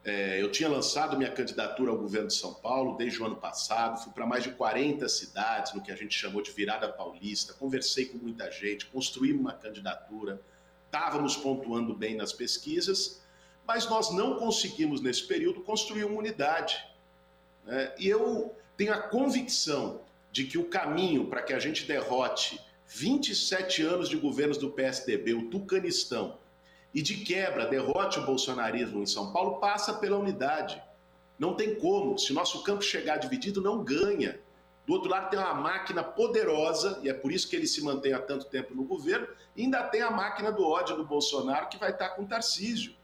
[0.04, 4.04] É, eu tinha lançado minha candidatura ao governo de São Paulo desde o ano passado,
[4.04, 8.06] fui para mais de 40 cidades, no que a gente chamou de virada paulista, conversei
[8.06, 10.40] com muita gente, construímos uma candidatura,
[10.86, 13.20] estávamos pontuando bem nas pesquisas,
[13.66, 16.86] mas nós não conseguimos, nesse período, construir uma unidade.
[17.64, 17.92] Né?
[17.98, 23.82] E eu tenho a convicção de que o caminho para que a gente derrote 27
[23.82, 26.38] anos de governos do PSDB, o Tucanistão,
[26.94, 30.80] e de quebra derrote o bolsonarismo em São Paulo passa pela unidade.
[31.38, 32.16] Não tem como.
[32.16, 34.38] Se nosso campo chegar dividido, não ganha.
[34.86, 38.12] Do outro lado tem uma máquina poderosa, e é por isso que ele se mantém
[38.12, 39.26] há tanto tempo no governo,
[39.56, 42.94] e ainda tem a máquina do ódio do Bolsonaro que vai estar com Tarcísio.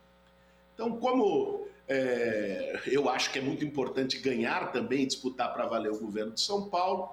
[0.73, 5.99] Então, como é, eu acho que é muito importante ganhar também, disputar para valer o
[5.99, 7.09] governo de São Paulo,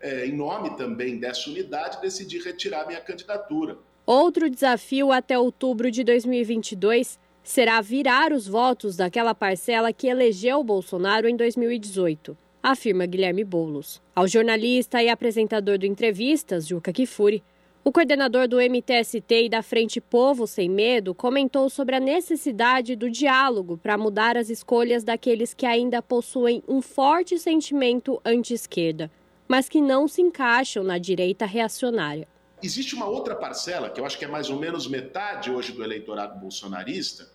[0.00, 3.76] é, em nome também dessa unidade, decidi retirar minha candidatura.
[4.04, 11.28] Outro desafio até outubro de 2022 será virar os votos daquela parcela que elegeu Bolsonaro
[11.28, 14.02] em 2018, afirma Guilherme Boulos.
[14.12, 17.44] Ao jornalista e apresentador do Entrevistas, Juca Kifuri,
[17.84, 23.08] o coordenador do MTST e da Frente Povo Sem Medo comentou sobre a necessidade do
[23.08, 29.08] diálogo para mudar as escolhas daqueles que ainda possuem um forte sentimento anti-esquerda,
[29.46, 32.31] mas que não se encaixam na direita reacionária.
[32.62, 35.82] Existe uma outra parcela, que eu acho que é mais ou menos metade hoje do
[35.82, 37.28] eleitorado bolsonarista,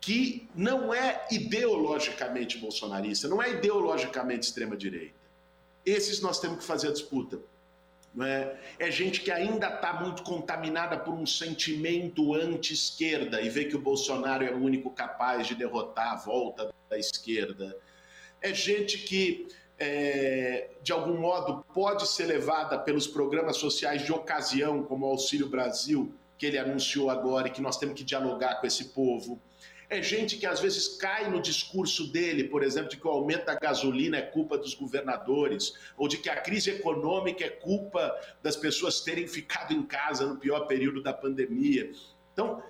[0.00, 5.20] que não é ideologicamente bolsonarista, não é ideologicamente extrema-direita.
[5.84, 7.38] Esses nós temos que fazer a disputa.
[8.20, 8.56] É?
[8.80, 13.80] é gente que ainda está muito contaminada por um sentimento anti-esquerda e vê que o
[13.80, 17.76] Bolsonaro é o único capaz de derrotar a volta da esquerda.
[18.42, 19.46] É gente que,
[19.80, 25.48] é, de algum modo, pode ser levada pelos programas sociais de ocasião, como o Auxílio
[25.48, 29.40] Brasil, que ele anunciou agora e que nós temos que dialogar com esse povo.
[29.88, 33.46] É gente que às vezes cai no discurso dele, por exemplo, de que o aumento
[33.46, 38.56] da gasolina é culpa dos governadores, ou de que a crise econômica é culpa das
[38.56, 41.90] pessoas terem ficado em casa no pior período da pandemia.
[42.32, 42.62] Então,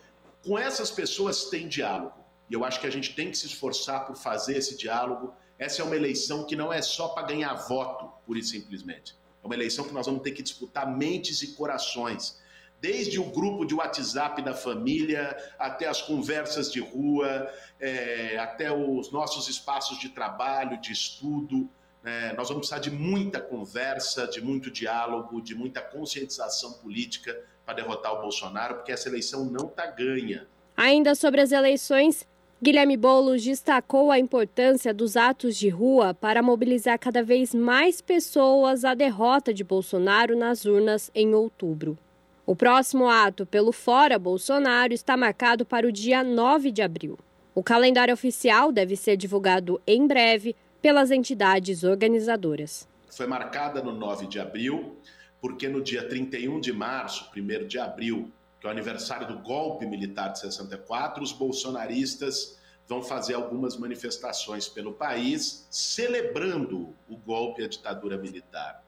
[0.46, 2.14] com essas pessoas tem diálogo.
[2.48, 5.34] E eu acho que a gente tem que se esforçar por fazer esse diálogo.
[5.60, 9.14] Essa é uma eleição que não é só para ganhar voto, pura e simplesmente.
[9.44, 12.40] É uma eleição que nós vamos ter que disputar mentes e corações
[12.80, 19.12] desde o grupo de WhatsApp da família, até as conversas de rua, é, até os
[19.12, 21.68] nossos espaços de trabalho, de estudo.
[22.02, 27.74] É, nós vamos precisar de muita conversa, de muito diálogo, de muita conscientização política para
[27.74, 30.48] derrotar o Bolsonaro, porque essa eleição não está ganha.
[30.74, 32.26] Ainda sobre as eleições,
[32.62, 38.84] Guilherme Boulos destacou a importância dos atos de rua para mobilizar cada vez mais pessoas
[38.84, 41.96] à derrota de Bolsonaro nas urnas em outubro.
[42.44, 47.18] O próximo ato pelo Fora Bolsonaro está marcado para o dia 9 de abril.
[47.54, 52.86] O calendário oficial deve ser divulgado em breve pelas entidades organizadoras.
[53.10, 54.98] Foi marcada no 9 de abril,
[55.40, 58.30] porque no dia 31 de março, 1 de abril,
[58.60, 64.68] que é o aniversário do golpe militar de 64, os bolsonaristas vão fazer algumas manifestações
[64.68, 68.84] pelo país celebrando o golpe a ditadura militar.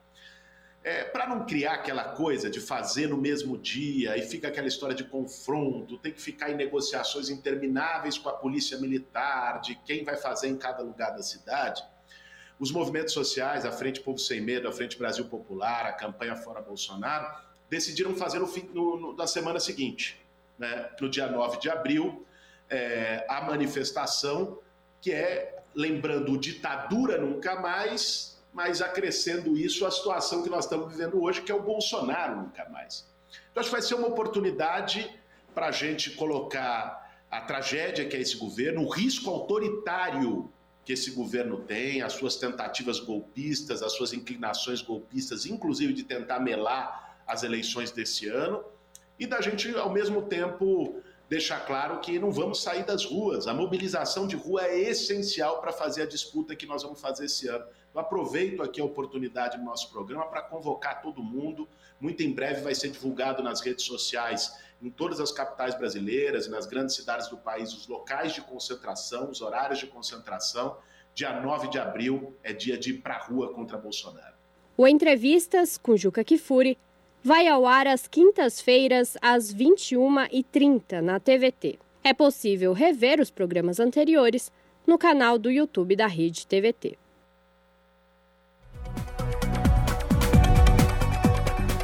[0.85, 4.97] É, para não criar aquela coisa de fazer no mesmo dia e fica aquela história
[4.97, 10.17] de confronto, tem que ficar em negociações intermináveis com a polícia militar, de quem vai
[10.17, 11.83] fazer em cada lugar da cidade,
[12.59, 16.61] os movimentos sociais, a Frente Povo Sem Medo, a Frente Brasil Popular, a campanha Fora
[16.61, 17.33] Bolsonaro,
[17.73, 20.21] decidiram fazer no fim, no, no, na semana seguinte,
[20.59, 22.23] né, no dia 9 de abril,
[22.69, 24.59] é, a manifestação
[25.01, 31.23] que é, lembrando, ditadura nunca mais, mas acrescendo isso à situação que nós estamos vivendo
[31.23, 33.09] hoje, que é o Bolsonaro nunca mais.
[33.51, 35.11] Então, acho que vai ser uma oportunidade
[35.55, 40.53] para a gente colocar a tragédia que é esse governo, o risco autoritário
[40.85, 46.39] que esse governo tem, as suas tentativas golpistas, as suas inclinações golpistas, inclusive de tentar
[46.39, 48.63] melar as eleições desse ano,
[49.19, 53.47] e da gente, ao mesmo tempo, deixar claro que não vamos sair das ruas.
[53.47, 57.49] A mobilização de rua é essencial para fazer a disputa que nós vamos fazer esse
[57.49, 57.65] ano.
[57.95, 61.67] Eu aproveito aqui a oportunidade no nosso programa para convocar todo mundo.
[61.99, 66.51] Muito em breve vai ser divulgado nas redes sociais, em todas as capitais brasileiras e
[66.51, 70.77] nas grandes cidades do país, os locais de concentração, os horários de concentração.
[71.15, 74.35] Dia 9 de abril é dia de ir para a rua contra Bolsonaro.
[74.77, 76.79] O Entrevistas com Juca Kifuri
[77.23, 81.79] vai ao ar às quintas-feiras, às 21h30, na TVT.
[82.03, 84.51] É possível rever os programas anteriores
[84.87, 86.99] no canal do YouTube da Rede TVT.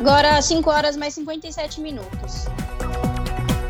[0.01, 2.47] Agora, 5 horas mais 57 minutos.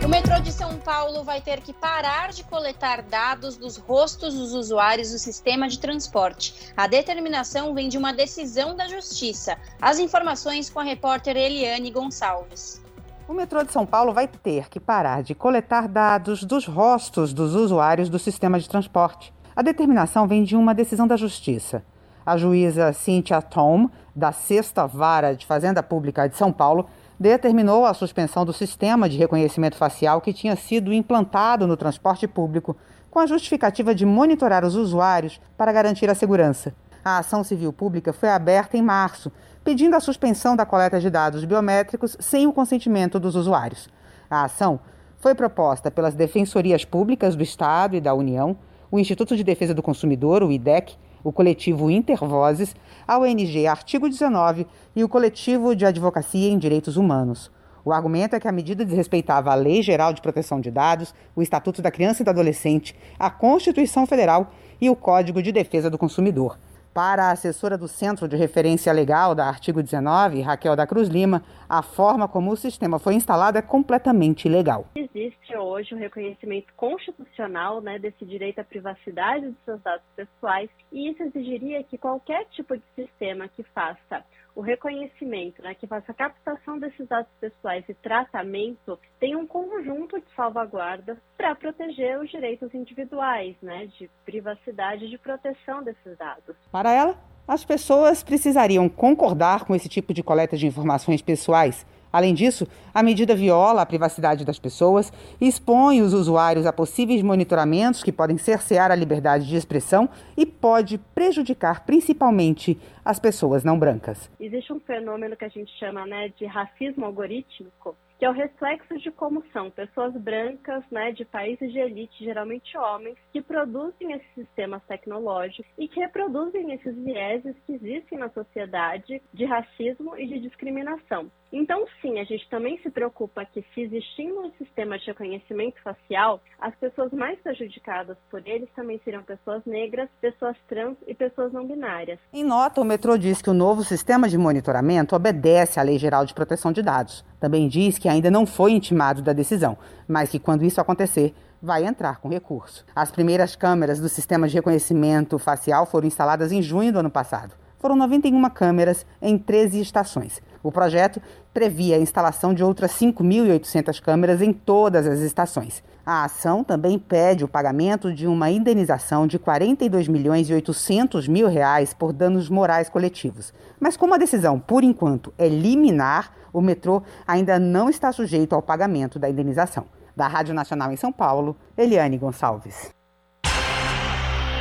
[0.09, 4.55] O metrô de São Paulo vai ter que parar de coletar dados dos rostos dos
[4.55, 6.73] usuários do sistema de transporte.
[6.75, 9.59] A determinação vem de uma decisão da Justiça.
[9.79, 12.83] As informações com a repórter Eliane Gonçalves.
[13.29, 17.55] O metrô de São Paulo vai ter que parar de coletar dados dos rostos dos
[17.55, 19.31] usuários do sistema de transporte.
[19.55, 21.85] A determinação vem de uma decisão da Justiça.
[22.25, 26.89] A juíza Cynthia Tom, da Sexta Vara de Fazenda Pública de São Paulo,
[27.19, 32.77] determinou a suspensão do sistema de reconhecimento facial que tinha sido implantado no transporte público,
[33.11, 36.75] com a justificativa de monitorar os usuários para garantir a segurança.
[37.05, 39.33] A ação civil pública foi aberta em março,
[39.65, 43.89] pedindo a suspensão da coleta de dados biométricos sem o consentimento dos usuários.
[44.31, 44.79] A ação
[45.17, 48.57] foi proposta pelas Defensorias Públicas do Estado e da União,
[48.91, 52.75] o Instituto de Defesa do Consumidor, o IDEC, o coletivo Intervozes,
[53.07, 57.51] a ONG Artigo 19 e o coletivo de Advocacia em Direitos Humanos.
[57.85, 61.41] O argumento é que a medida desrespeitava a Lei Geral de Proteção de Dados, o
[61.41, 65.97] Estatuto da Criança e do Adolescente, a Constituição Federal e o Código de Defesa do
[65.97, 66.59] Consumidor.
[66.99, 71.45] Para a assessora do Centro de Referência Legal da Artigo 19, Raquel da Cruz Lima,
[71.69, 74.85] a forma como o sistema foi instalado é completamente ilegal.
[74.97, 81.09] Existe hoje um reconhecimento constitucional né, desse direito à privacidade dos seus dados pessoais e
[81.09, 84.25] isso exigiria que qualquer tipo de sistema que faça
[84.59, 90.19] o reconhecimento, né, que faça a captação desses dados pessoais e tratamento, tem um conjunto
[90.19, 96.57] de salvaguardas para proteger os direitos individuais, né, de privacidade de proteção desses dados.
[96.73, 97.17] Para ela,
[97.49, 103.03] As pessoas precisariam concordar com esse tipo de coleta de informações pessoais Além disso, a
[103.03, 108.39] medida viola a privacidade das pessoas e expõe os usuários a possíveis monitoramentos que podem
[108.39, 114.31] cercear a liberdade de expressão e pode prejudicar principalmente as pessoas não brancas.
[114.39, 118.99] Existe um fenômeno que a gente chama né, de racismo algorítmico, que é o reflexo
[118.99, 124.35] de como são pessoas brancas, né, de países de elite, geralmente homens, que produzem esses
[124.35, 130.41] sistemas tecnológicos e que reproduzem esses vieses que existem na sociedade de racismo e de
[130.41, 131.31] discriminação.
[131.53, 136.43] Então, sim, a gente também se preocupa que, se existindo um sistema de reconhecimento facial,
[136.61, 141.67] as pessoas mais prejudicadas por eles também seriam pessoas negras, pessoas trans e pessoas não
[141.67, 142.19] binárias.
[142.33, 146.27] Em nota, o metrô diz que o novo sistema de monitoramento obedece à Lei Geral
[146.27, 147.25] de Proteção de Dados.
[147.41, 151.85] Também diz que ainda não foi intimado da decisão, mas que, quando isso acontecer, vai
[151.85, 152.85] entrar com recurso.
[152.95, 157.55] As primeiras câmeras do sistema de reconhecimento facial foram instaladas em junho do ano passado.
[157.79, 160.43] Foram 91 câmeras em 13 estações.
[160.63, 161.23] O projeto
[161.55, 165.83] previa a instalação de outras 5.800 câmeras em todas as estações.
[166.05, 171.49] A ação também pede o pagamento de uma indenização de 42 milhões e 800 mil
[171.49, 173.53] reais por danos morais coletivos.
[173.79, 178.63] Mas como a decisão, por enquanto, é liminar, o metrô ainda não está sujeito ao
[178.63, 179.87] pagamento da indenização.
[180.17, 182.91] Da Rádio Nacional em São Paulo, Eliane Gonçalves.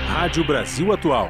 [0.07, 1.30] Rádio Brasil Atual.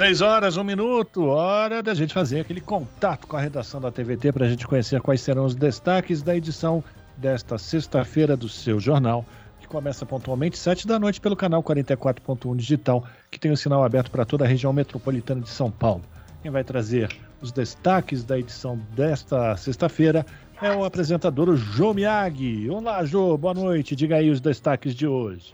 [0.00, 4.32] Seis horas, um minuto, hora da gente fazer aquele contato com a redação da TVT
[4.32, 6.82] para a gente conhecer quais serão os destaques da edição
[7.18, 9.26] desta sexta-feira do seu jornal,
[9.60, 14.10] que começa pontualmente sete da noite pelo canal 44.1 Digital, que tem o sinal aberto
[14.10, 16.00] para toda a região metropolitana de São Paulo.
[16.40, 20.24] Quem vai trazer os destaques da edição desta sexta-feira
[20.62, 22.70] é o apresentador Jô Miyagi.
[22.70, 23.94] Olá, Jô, boa noite.
[23.94, 25.52] Diga aí os destaques de hoje.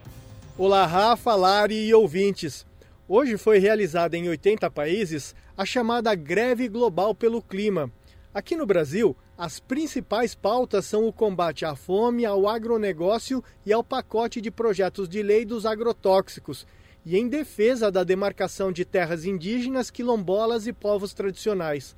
[0.57, 2.65] Olá, Rafa, Lari e ouvintes.
[3.09, 7.89] Hoje foi realizada em 80 países a chamada Greve Global pelo Clima.
[8.33, 13.81] Aqui no Brasil, as principais pautas são o combate à fome, ao agronegócio e ao
[13.81, 16.67] pacote de projetos de lei dos agrotóxicos,
[17.05, 21.95] e em defesa da demarcação de terras indígenas, quilombolas e povos tradicionais.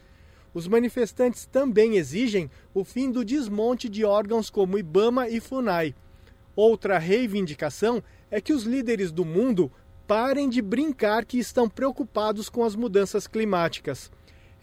[0.53, 5.95] Os manifestantes também exigem o fim do desmonte de órgãos como IBAMA e FUNAI.
[6.55, 9.71] Outra reivindicação é que os líderes do mundo
[10.09, 14.11] parem de brincar que estão preocupados com as mudanças climáticas.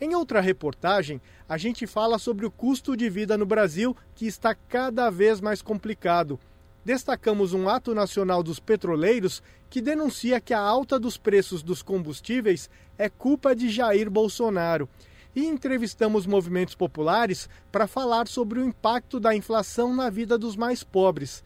[0.00, 4.56] Em outra reportagem, a gente fala sobre o custo de vida no Brasil, que está
[4.56, 6.36] cada vez mais complicado.
[6.84, 9.40] Destacamos um ato nacional dos petroleiros
[9.70, 12.68] que denuncia que a alta dos preços dos combustíveis
[12.98, 14.88] é culpa de Jair Bolsonaro.
[15.32, 20.82] E entrevistamos movimentos populares para falar sobre o impacto da inflação na vida dos mais
[20.82, 21.44] pobres.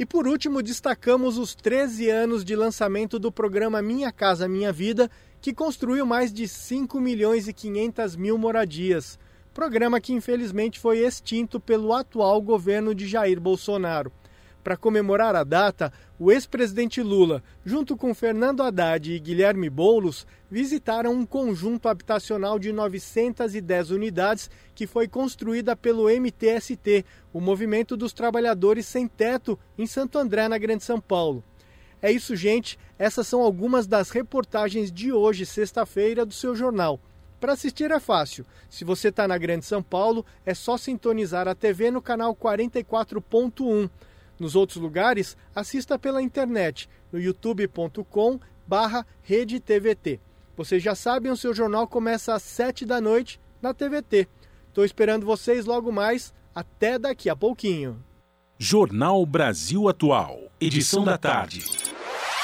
[0.00, 5.10] E por último, destacamos os 13 anos de lançamento do programa Minha Casa Minha Vida,
[5.42, 9.18] que construiu mais de 5 milhões e 500 mil moradias.
[9.52, 14.10] Programa que infelizmente foi extinto pelo atual governo de Jair Bolsonaro.
[14.62, 21.12] Para comemorar a data, o ex-presidente Lula, junto com Fernando Haddad e Guilherme Boulos, visitaram
[21.12, 28.84] um conjunto habitacional de 910 unidades que foi construída pelo MTST, o Movimento dos Trabalhadores
[28.84, 31.42] Sem Teto, em Santo André, na Grande São Paulo.
[32.02, 32.78] É isso, gente.
[32.98, 37.00] Essas são algumas das reportagens de hoje, sexta-feira, do seu jornal.
[37.40, 38.44] Para assistir é fácil.
[38.68, 43.88] Se você está na Grande São Paulo, é só sintonizar a TV no canal 44.1.
[44.40, 50.18] Nos outros lugares, assista pela internet no youtube.com barra redetvt.
[50.56, 54.26] Vocês já sabem, o seu jornal começa às 7 da noite na TVT.
[54.68, 56.32] Estou esperando vocês logo mais.
[56.54, 58.02] Até daqui a pouquinho.
[58.58, 60.50] Jornal Brasil Atual.
[60.58, 61.64] Edição da tarde.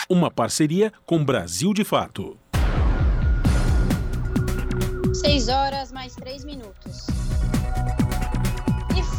[0.09, 2.39] Uma parceria com Brasil de Fato.
[5.15, 7.07] 6 horas mais 3 minutos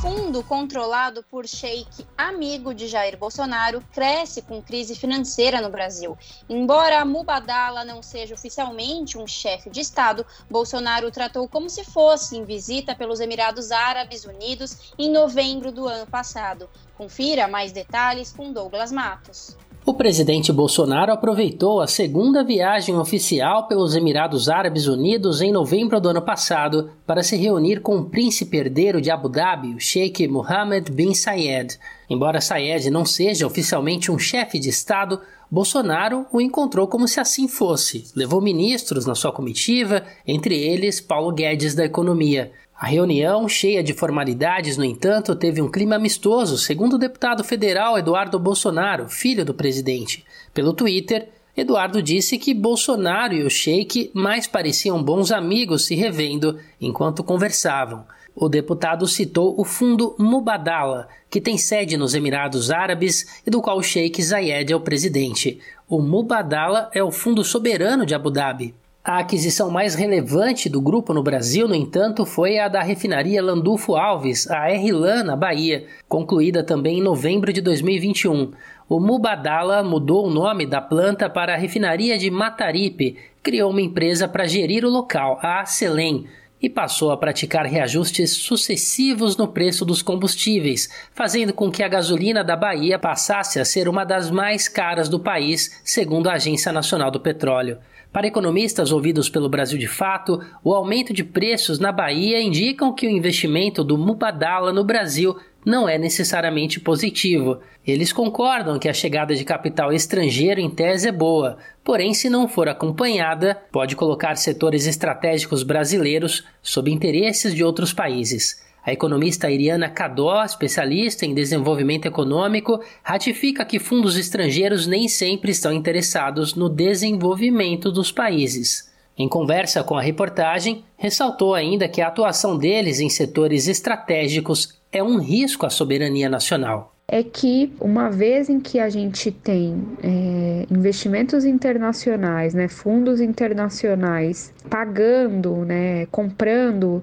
[0.02, 6.16] fundo controlado por sheik amigo de Jair Bolsonaro cresce com crise financeira no Brasil.
[6.48, 12.38] Embora Mubadala não seja oficialmente um chefe de Estado, Bolsonaro o tratou como se fosse
[12.38, 16.70] em visita pelos Emirados Árabes Unidos em novembro do ano passado.
[16.95, 19.58] Confira mais detalhes com Douglas Matos.
[19.90, 26.10] O presidente Bolsonaro aproveitou a segunda viagem oficial pelos Emirados Árabes Unidos em novembro do
[26.10, 30.92] ano passado para se reunir com o príncipe herdeiro de Abu Dhabi, o Sheikh Mohammed
[30.92, 31.80] bin Zayed.
[32.10, 37.48] Embora Zayed não seja oficialmente um chefe de Estado, Bolsonaro o encontrou como se assim
[37.48, 38.12] fosse.
[38.14, 42.52] Levou ministros na sua comitiva, entre eles Paulo Guedes da Economia.
[42.80, 47.97] A reunião, cheia de formalidades, no entanto, teve um clima amistoso, segundo o deputado federal
[47.97, 50.23] Eduardo Bolsonaro, filho do presidente.
[50.53, 56.59] Pelo Twitter, Eduardo disse que Bolsonaro e o Sheik mais pareciam bons amigos se revendo
[56.80, 58.05] enquanto conversavam.
[58.36, 63.80] O deputado citou o fundo Mubadala, que tem sede nos Emirados Árabes e do qual
[63.80, 65.59] o Sheikh Zayed é o presidente.
[65.89, 68.75] O Mubadala é o fundo soberano de Abu Dhabi.
[69.08, 73.95] A aquisição mais relevante do grupo no Brasil, no entanto, foi a da refinaria Landulfo
[73.95, 78.51] Alves, a RLAN, na Bahia, concluída também em novembro de 2021.
[78.89, 84.28] O Mubadala mudou o nome da planta para a refinaria de Mataripe, criou uma empresa
[84.28, 86.28] para gerir o local, a Acelen,
[86.62, 92.43] e passou a praticar reajustes sucessivos no preço dos combustíveis, fazendo com que a gasolina
[92.43, 97.10] da Bahia passasse a ser uma das mais caras do país, segundo a Agência Nacional
[97.10, 97.78] do Petróleo.
[98.18, 103.05] Para economistas ouvidos pelo Brasil de Fato, o aumento de preços na Bahia indicam que
[103.05, 107.59] o investimento do Mubadala no Brasil não é necessariamente positivo.
[107.86, 112.47] Eles concordam que a chegada de capital estrangeiro em tese é boa, porém, se não
[112.47, 118.65] for acompanhada, pode colocar setores estratégicos brasileiros sob interesses de outros países.
[118.88, 125.74] A economista Iriana Cadó, especialista em desenvolvimento econômico, ratifica que fundos estrangeiros nem sempre estão
[125.74, 128.90] interessados no desenvolvimento dos países.
[129.18, 135.04] Em conversa com a reportagem, ressaltou ainda que a atuação deles em setores estratégicos é
[135.04, 140.66] um risco à soberania nacional é que uma vez em que a gente tem é,
[140.70, 147.02] investimentos internacionais, né, fundos internacionais pagando, né, comprando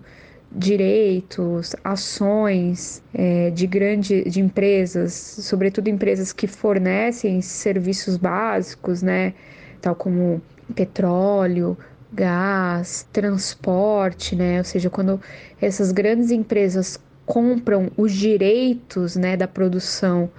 [0.55, 9.35] direitos, ações é, de grandes de empresas, sobretudo empresas que fornecem serviços básicos, né,
[9.81, 10.41] tal como
[10.75, 11.77] petróleo,
[12.13, 15.21] gás, transporte, né, ou seja, quando
[15.61, 20.31] essas grandes empresas compram os direitos, né, da produção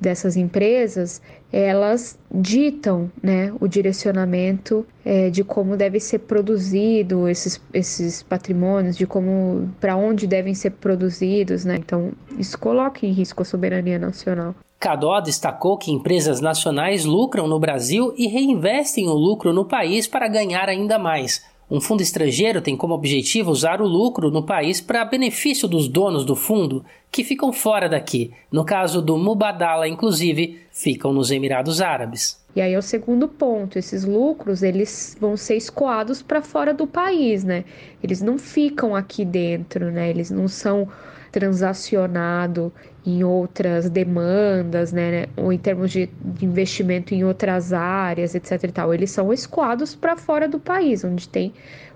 [0.00, 1.20] dessas empresas,
[1.52, 9.06] elas ditam né, o direcionamento é, de como deve ser produzido esses, esses patrimônios, de
[9.06, 11.64] como para onde devem ser produzidos.
[11.64, 11.76] Né?
[11.76, 14.54] Então, isso coloca em risco a soberania nacional.
[14.78, 20.26] Cadó destacou que empresas nacionais lucram no Brasil e reinvestem o lucro no país para
[20.26, 21.44] ganhar ainda mais.
[21.70, 26.24] Um fundo estrangeiro tem como objetivo usar o lucro no país para benefício dos donos
[26.24, 28.32] do fundo, que ficam fora daqui.
[28.50, 32.40] No caso do Mubadala, inclusive, ficam nos Emirados Árabes.
[32.56, 36.88] E aí é o segundo ponto, esses lucros, eles vão ser escoados para fora do
[36.88, 37.64] país, né?
[38.02, 40.10] Eles não ficam aqui dentro, né?
[40.10, 40.88] Eles não são
[41.30, 42.72] transacionados
[43.06, 46.08] em outras demandas, né, ou em termos de
[46.42, 48.92] investimento em outras áreas, etc e tal.
[48.92, 51.52] Eles são escoados para fora do país, onde tem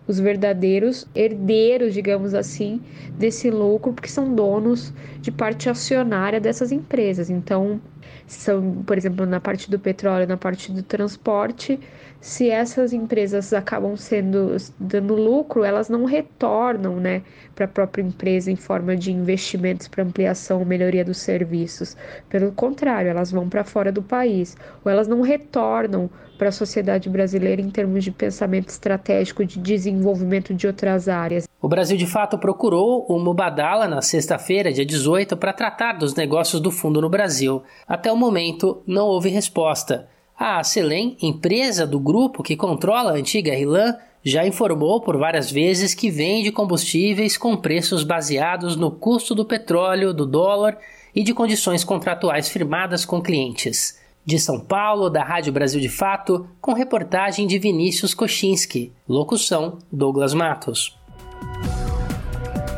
[0.07, 2.81] os verdadeiros herdeiros, digamos assim,
[3.19, 7.31] desse lucro, porque são donos de parte acionária dessas empresas.
[7.31, 7.81] Então,
[8.27, 11.79] são, por exemplo, na parte do petróleo, na parte do transporte,
[12.25, 17.21] se essas empresas acabam sendo dando lucro, elas não retornam, né,
[17.55, 21.95] para a própria empresa em forma de investimentos para ampliação ou melhoria dos serviços.
[22.31, 26.09] Pelo contrário, elas vão para fora do país, ou elas não retornam
[26.39, 31.47] para a sociedade brasileira em termos de pensamento estratégico de desenvolvimento de outras áreas.
[31.61, 36.59] O Brasil de fato procurou o Mubadala na sexta-feira, dia 18, para tratar dos negócios
[36.59, 37.63] do fundo no Brasil.
[37.87, 40.09] Até o momento, não houve resposta.
[40.39, 45.95] A Acelen, empresa do grupo que controla a antiga RLAN, já informou por várias vezes
[45.95, 50.79] que vende combustíveis com preços baseados no custo do petróleo, do dólar
[51.15, 54.01] e de condições contratuais firmadas com clientes.
[54.25, 58.91] De São Paulo, da Rádio Brasil de Fato, com reportagem de Vinícius Kochinski.
[59.07, 60.97] Locução: Douglas Matos.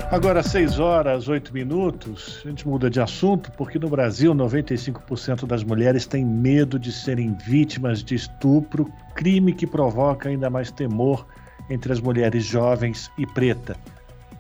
[0.09, 5.65] Agora, 6 horas, 8 minutos, a gente muda de assunto porque no Brasil 95% das
[5.65, 11.27] mulheres têm medo de serem vítimas de estupro, crime que provoca ainda mais temor
[11.69, 13.77] entre as mulheres jovens e preta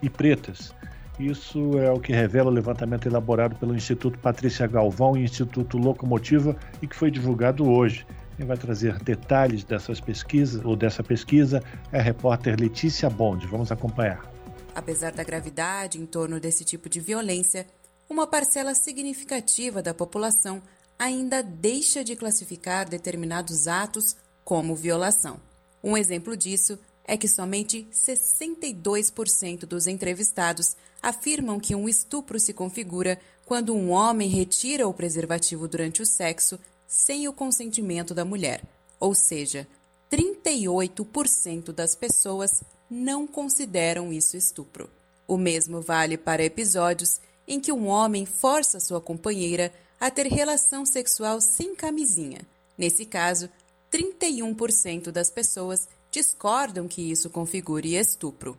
[0.00, 0.72] e pretas.
[1.18, 6.54] Isso é o que revela o levantamento elaborado pelo Instituto Patrícia Galvão e Instituto Locomotiva
[6.80, 8.06] e que foi divulgado hoje.
[8.36, 11.60] Quem vai trazer detalhes dessas pesquisas ou dessa pesquisa
[11.90, 13.44] é a repórter Letícia Bond.
[13.48, 14.35] Vamos acompanhar.
[14.76, 17.66] Apesar da gravidade em torno desse tipo de violência,
[18.10, 20.62] uma parcela significativa da população
[20.98, 25.40] ainda deixa de classificar determinados atos como violação.
[25.82, 33.18] Um exemplo disso é que somente 62% dos entrevistados afirmam que um estupro se configura
[33.46, 38.62] quando um homem retira o preservativo durante o sexo sem o consentimento da mulher,
[39.00, 39.66] ou seja,
[40.10, 44.90] 38% das pessoas não consideram isso estupro.
[45.26, 50.84] O mesmo vale para episódios em que um homem força sua companheira a ter relação
[50.84, 52.40] sexual sem camisinha.
[52.76, 53.48] Nesse caso,
[53.90, 58.58] 31% das pessoas discordam que isso configure estupro.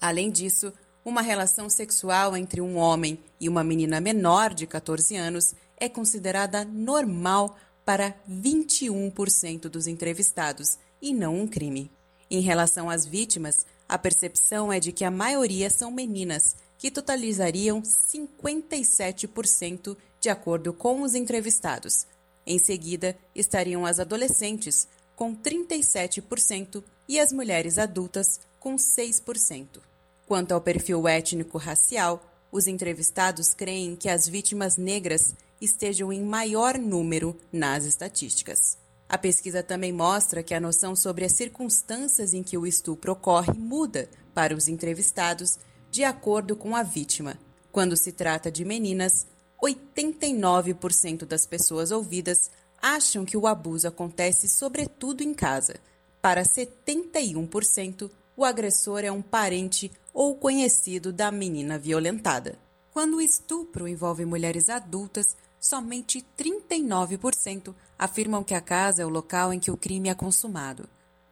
[0.00, 0.72] Além disso,
[1.04, 6.64] uma relação sexual entre um homem e uma menina menor de 14 anos é considerada
[6.64, 11.90] normal para 21% dos entrevistados e não um crime.
[12.32, 17.82] Em relação às vítimas, a percepção é de que a maioria são meninas, que totalizariam
[17.82, 22.06] 57% de acordo com os entrevistados.
[22.46, 29.82] Em seguida, estariam as adolescentes, com 37%, e as mulheres adultas, com 6%.
[30.26, 37.36] Quanto ao perfil étnico-racial, os entrevistados creem que as vítimas negras estejam em maior número
[37.52, 38.80] nas estatísticas.
[39.12, 43.52] A pesquisa também mostra que a noção sobre as circunstâncias em que o estupro ocorre
[43.52, 45.58] muda para os entrevistados
[45.90, 47.38] de acordo com a vítima.
[47.70, 49.26] Quando se trata de meninas,
[49.62, 55.74] 89% das pessoas ouvidas acham que o abuso acontece sobretudo em casa.
[56.22, 62.58] Para 71%, o agressor é um parente ou conhecido da menina violentada.
[62.94, 69.52] Quando o estupro envolve mulheres adultas, somente 39% afirmam que a casa é o local
[69.52, 70.88] em que o crime é consumado.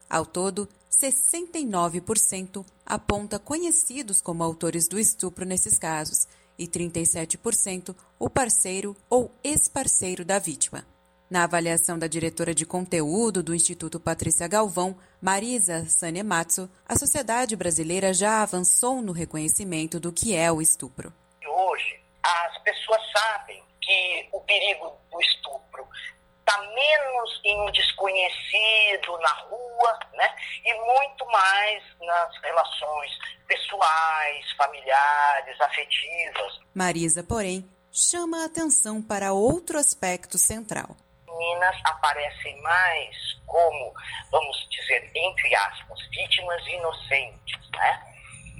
[0.09, 8.97] Ao todo, 69% aponta conhecidos como autores do estupro nesses casos e 37% o parceiro
[9.09, 10.87] ou ex-parceiro da vítima.
[11.29, 18.15] Na avaliação da diretora de conteúdo do Instituto Patrícia Galvão, Marisa Sanematsu, a sociedade brasileira
[18.15, 21.13] já avançou no reconhecimento do que é o estupro.
[21.45, 25.85] Hoje, as pessoas sabem que o perigo do estupro
[26.51, 30.35] está menos em um desconhecido na rua, né?
[30.64, 33.12] E muito mais nas relações
[33.47, 36.60] pessoais, familiares, afetivas.
[36.74, 40.97] Marisa, porém, chama a atenção para outro aspecto central
[41.40, 43.16] meninas aparecem mais
[43.47, 43.93] como,
[44.31, 48.10] vamos dizer, entre aspas, vítimas inocentes, né?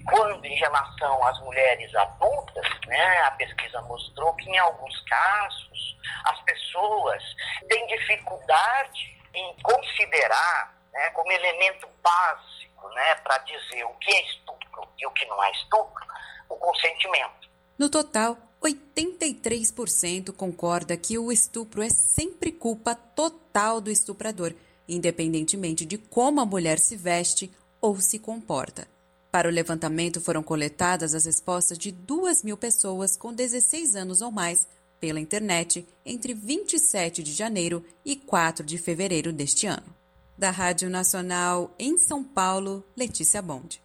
[0.09, 6.41] Quando, em relação às mulheres adultas, né, a pesquisa mostrou que, em alguns casos, as
[6.43, 7.23] pessoas
[7.69, 14.89] têm dificuldade em considerar né, como elemento básico né, para dizer o que é estupro
[14.99, 16.05] e o que não é estupro,
[16.49, 17.49] o consentimento.
[17.79, 24.55] No total, 83% concorda que o estupro é sempre culpa total do estuprador,
[24.87, 27.51] independentemente de como a mulher se veste
[27.81, 28.87] ou se comporta.
[29.31, 34.31] Para o levantamento foram coletadas as respostas de 2 mil pessoas com 16 anos ou
[34.33, 34.67] mais
[34.99, 39.95] pela internet entre 27 de janeiro e 4 de fevereiro deste ano.
[40.37, 43.81] Da Rádio Nacional em São Paulo, Letícia Bond.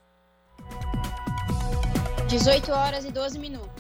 [2.28, 3.75] 18 horas e 12 minutos.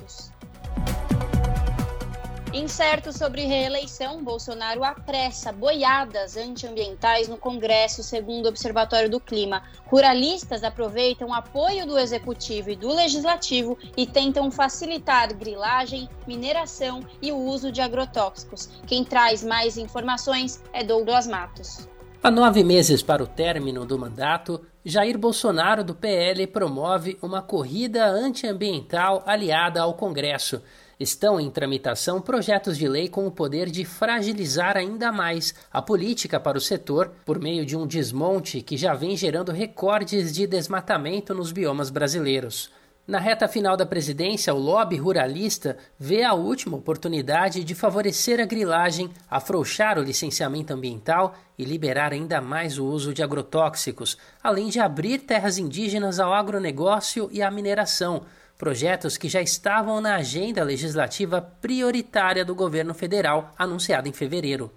[2.55, 9.61] Incerto sobre reeleição, Bolsonaro apressa boiadas antiambientais no Congresso, segundo o Observatório do Clima.
[9.87, 17.35] Ruralistas aproveitam apoio do Executivo e do Legislativo e tentam facilitar grilagem, mineração e o
[17.35, 18.69] uso de agrotóxicos.
[18.87, 21.89] Quem traz mais informações é Douglas Matos.
[22.23, 28.05] Há nove meses para o término do mandato, Jair Bolsonaro, do PL, promove uma corrida
[28.05, 30.61] antiambiental aliada ao Congresso.
[30.97, 36.39] Estão em tramitação projetos de lei com o poder de fragilizar ainda mais a política
[36.39, 41.33] para o setor por meio de um desmonte que já vem gerando recordes de desmatamento
[41.33, 42.71] nos biomas brasileiros.
[43.05, 48.45] Na reta final da presidência, o lobby ruralista vê a última oportunidade de favorecer a
[48.45, 54.79] grilagem, afrouxar o licenciamento ambiental e liberar ainda mais o uso de agrotóxicos, além de
[54.79, 58.23] abrir terras indígenas ao agronegócio e à mineração
[58.57, 64.71] projetos que já estavam na agenda legislativa prioritária do governo federal, anunciada em fevereiro.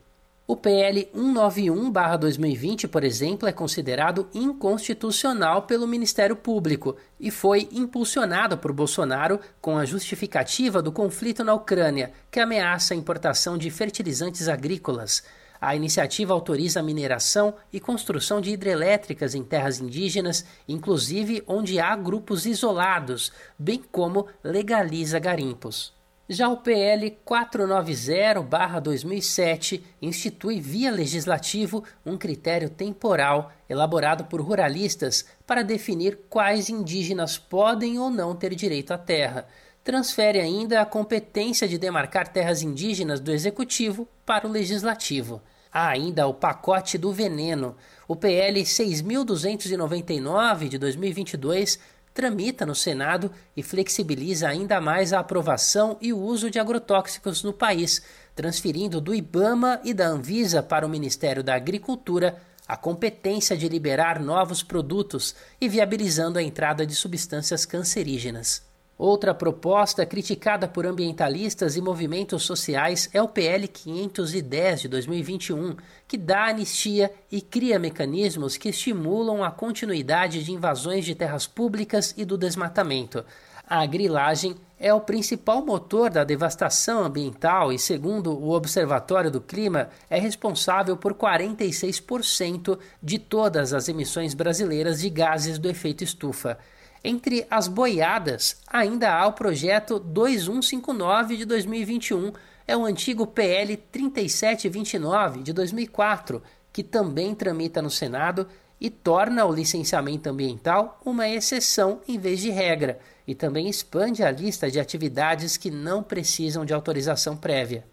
[0.50, 8.72] O PL 191-2020, por exemplo, é considerado inconstitucional pelo Ministério Público e foi impulsionado por
[8.72, 15.22] Bolsonaro com a justificativa do conflito na Ucrânia, que ameaça a importação de fertilizantes agrícolas.
[15.60, 21.94] A iniciativa autoriza a mineração e construção de hidrelétricas em terras indígenas, inclusive onde há
[21.96, 25.98] grupos isolados, bem como legaliza garimpos.
[26.30, 36.26] Já o PL 490-2007 institui via legislativo um critério temporal elaborado por ruralistas para definir
[36.28, 39.46] quais indígenas podem ou não ter direito à terra.
[39.82, 45.40] Transfere ainda a competência de demarcar terras indígenas do executivo para o legislativo.
[45.72, 47.76] Há ainda o pacote do veneno.
[48.06, 51.78] O PL 6299 de 2022
[52.14, 57.52] tramita no Senado e flexibiliza ainda mais a aprovação e o uso de agrotóxicos no
[57.52, 58.02] país,
[58.34, 64.20] transferindo do IBAMA e da Anvisa para o Ministério da Agricultura a competência de liberar
[64.20, 68.67] novos produtos e viabilizando a entrada de substâncias cancerígenas.
[68.98, 75.76] Outra proposta criticada por ambientalistas e movimentos sociais é o PL 510 de 2021,
[76.08, 82.12] que dá anistia e cria mecanismos que estimulam a continuidade de invasões de terras públicas
[82.16, 83.24] e do desmatamento.
[83.64, 89.90] A grilagem é o principal motor da devastação ambiental e, segundo o Observatório do Clima,
[90.10, 96.58] é responsável por 46% de todas as emissões brasileiras de gases do efeito estufa.
[97.02, 102.32] Entre as boiadas, ainda há o projeto 2159 de 2021,
[102.66, 106.42] é o antigo PL 3729 de 2004,
[106.72, 108.46] que também tramita no Senado
[108.80, 114.30] e torna o licenciamento ambiental uma exceção em vez de regra, e também expande a
[114.30, 117.84] lista de atividades que não precisam de autorização prévia.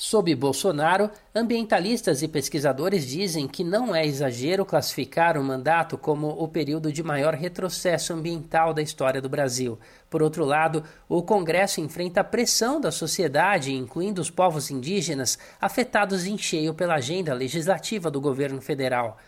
[0.00, 6.46] Sob Bolsonaro, ambientalistas e pesquisadores dizem que não é exagero classificar o mandato como o
[6.46, 9.76] período de maior retrocesso ambiental da história do Brasil.
[10.08, 16.26] Por outro lado, o Congresso enfrenta a pressão da sociedade, incluindo os povos indígenas, afetados
[16.26, 19.18] em cheio pela agenda legislativa do governo federal.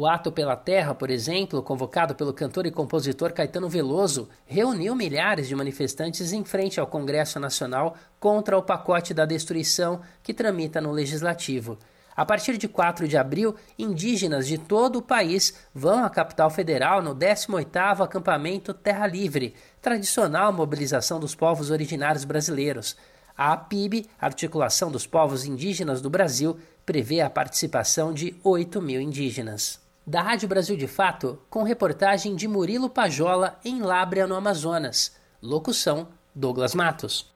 [0.00, 5.48] O Ato pela Terra, por exemplo, convocado pelo cantor e compositor Caetano Veloso, reuniu milhares
[5.48, 10.92] de manifestantes em frente ao Congresso Nacional contra o pacote da destruição que tramita no
[10.92, 11.76] Legislativo.
[12.14, 17.02] A partir de 4 de abril, indígenas de todo o país vão à capital federal
[17.02, 19.52] no 18º acampamento Terra Livre,
[19.82, 22.96] tradicional mobilização dos povos originários brasileiros.
[23.36, 26.56] A APIB, Articulação dos Povos Indígenas do Brasil,
[26.86, 32.48] prevê a participação de 8 mil indígenas da Rádio Brasil de Fato, com reportagem de
[32.48, 35.14] Murilo Pajola em Lábrea, no Amazonas.
[35.42, 37.30] Locução: Douglas Matos.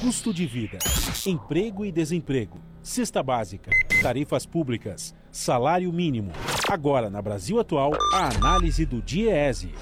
[0.00, 0.78] Custo de vida,
[1.26, 3.70] emprego e desemprego, cesta básica,
[4.00, 6.32] tarifas públicas, salário mínimo.
[6.70, 9.74] Agora, na Brasil Atual, a análise do DIEESE.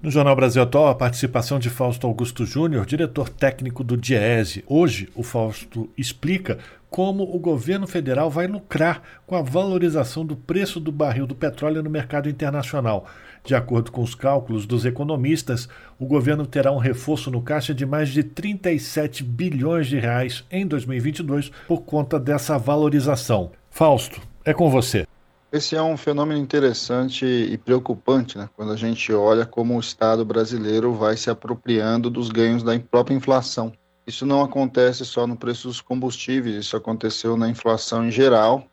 [0.00, 4.64] No Jornal Brasil Atual, a participação de Fausto Augusto Júnior, diretor técnico do DIEESE.
[4.66, 6.58] Hoje, o Fausto explica
[6.92, 11.82] como o governo federal vai lucrar com a valorização do preço do barril do petróleo
[11.82, 13.06] no mercado internacional.
[13.42, 17.86] De acordo com os cálculos dos economistas, o governo terá um reforço no caixa de
[17.86, 23.50] mais de 37 bilhões de reais em 2022 por conta dessa valorização.
[23.70, 25.06] Fausto, é com você.
[25.50, 28.50] Esse é um fenômeno interessante e preocupante, né?
[28.54, 33.14] quando a gente olha como o Estado brasileiro vai se apropriando dos ganhos da própria
[33.14, 33.72] inflação.
[34.06, 38.66] Isso não acontece só no preço dos combustíveis, isso aconteceu na inflação em geral,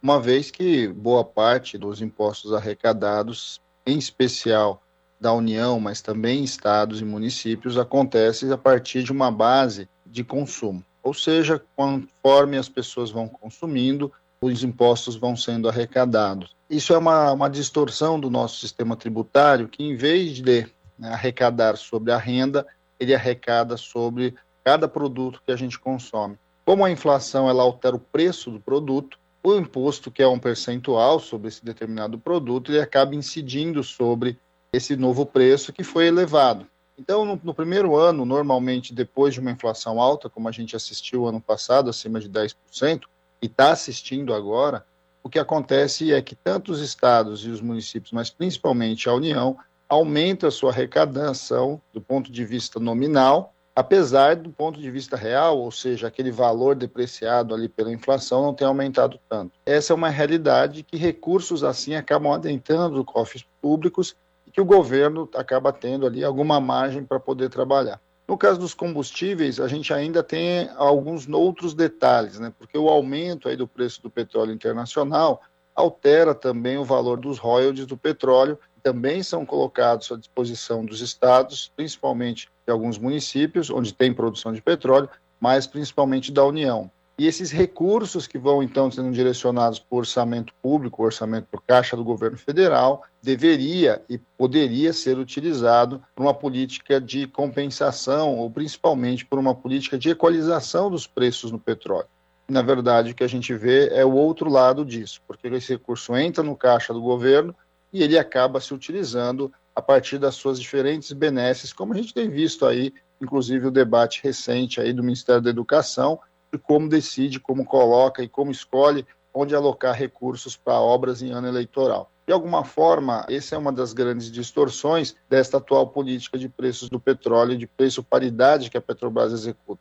[0.00, 4.80] uma vez que boa parte dos impostos arrecadados, em especial
[5.20, 10.84] da União, mas também estados e municípios, acontece a partir de uma base de consumo.
[11.02, 16.54] Ou seja, conforme as pessoas vão consumindo, os impostos vão sendo arrecadados.
[16.70, 21.76] Isso é uma, uma distorção do nosso sistema tributário, que em vez de né, arrecadar
[21.76, 22.64] sobre a renda,
[23.00, 26.38] ele arrecada sobre cada produto que a gente consome.
[26.64, 31.18] Como a inflação ela altera o preço do produto, o imposto, que é um percentual
[31.20, 34.38] sobre esse determinado produto, ele acaba incidindo sobre
[34.72, 36.66] esse novo preço que foi elevado.
[36.98, 41.26] Então, no, no, primeiro ano, normalmente, depois de uma inflação alta, como a gente assistiu
[41.26, 43.02] ano passado, acima de 10%,
[43.40, 44.84] e está assistindo agora,
[45.22, 49.56] o que acontece é que tanto os estados e os municípios, mas principalmente a União,
[49.88, 55.56] aumenta a sua arrecadação do ponto de vista nominal, apesar do ponto de vista real,
[55.56, 59.52] ou seja, aquele valor depreciado ali pela inflação não ter aumentado tanto.
[59.64, 64.64] Essa é uma realidade que recursos assim acabam adentrando os cofres públicos e que o
[64.64, 68.00] governo acaba tendo ali alguma margem para poder trabalhar.
[68.26, 72.52] No caso dos combustíveis, a gente ainda tem alguns outros detalhes, né?
[72.58, 75.40] porque o aumento aí do preço do petróleo internacional
[75.72, 81.70] altera também o valor dos royalties do petróleo, também são colocados à disposição dos estados,
[81.76, 86.90] principalmente de alguns municípios onde tem produção de petróleo, mas principalmente da União.
[87.18, 91.96] E esses recursos que vão então sendo direcionados para o orçamento público, orçamento para caixa
[91.96, 99.26] do governo federal, deveria e poderia ser utilizado por uma política de compensação ou principalmente
[99.26, 102.08] por uma política de equalização dos preços no petróleo.
[102.48, 106.16] Na verdade, o que a gente vê é o outro lado disso, porque esse recurso
[106.16, 107.54] entra no caixa do governo
[107.92, 112.28] e ele acaba se utilizando a partir das suas diferentes benesses, como a gente tem
[112.28, 116.18] visto aí, inclusive o debate recente aí do Ministério da Educação,
[116.52, 121.46] de como decide, como coloca e como escolhe onde alocar recursos para obras em ano
[121.46, 122.10] eleitoral.
[122.26, 127.00] De alguma forma, essa é uma das grandes distorções desta atual política de preços do
[127.00, 129.80] petróleo, de preço paridade que a Petrobras executa.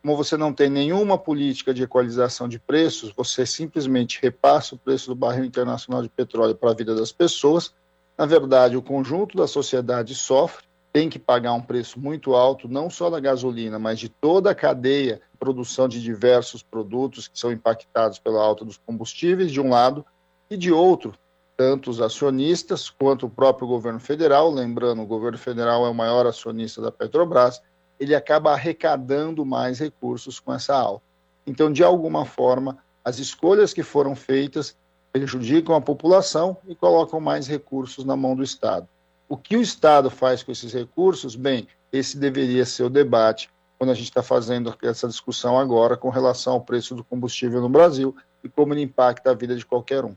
[0.00, 5.08] Como você não tem nenhuma política de equalização de preços, você simplesmente repassa o preço
[5.08, 7.74] do barril internacional de petróleo para a vida das pessoas.
[8.16, 12.88] Na verdade, o conjunto da sociedade sofre, tem que pagar um preço muito alto, não
[12.88, 17.52] só da gasolina, mas de toda a cadeia de produção de diversos produtos que são
[17.52, 20.04] impactados pela alta dos combustíveis, de um lado,
[20.50, 21.12] e de outro,
[21.56, 24.50] tanto os acionistas quanto o próprio governo federal.
[24.50, 27.60] Lembrando, o governo federal é o maior acionista da Petrobras,
[27.98, 31.02] ele acaba arrecadando mais recursos com essa alta.
[31.46, 34.76] Então, de alguma forma, as escolhas que foram feitas
[35.12, 38.86] prejudicam a população e colocam mais recursos na mão do Estado.
[39.28, 41.34] O que o Estado faz com esses recursos?
[41.34, 46.10] Bem, esse deveria ser o debate quando a gente está fazendo essa discussão agora com
[46.10, 50.04] relação ao preço do combustível no Brasil e como ele impacta a vida de qualquer
[50.04, 50.14] um.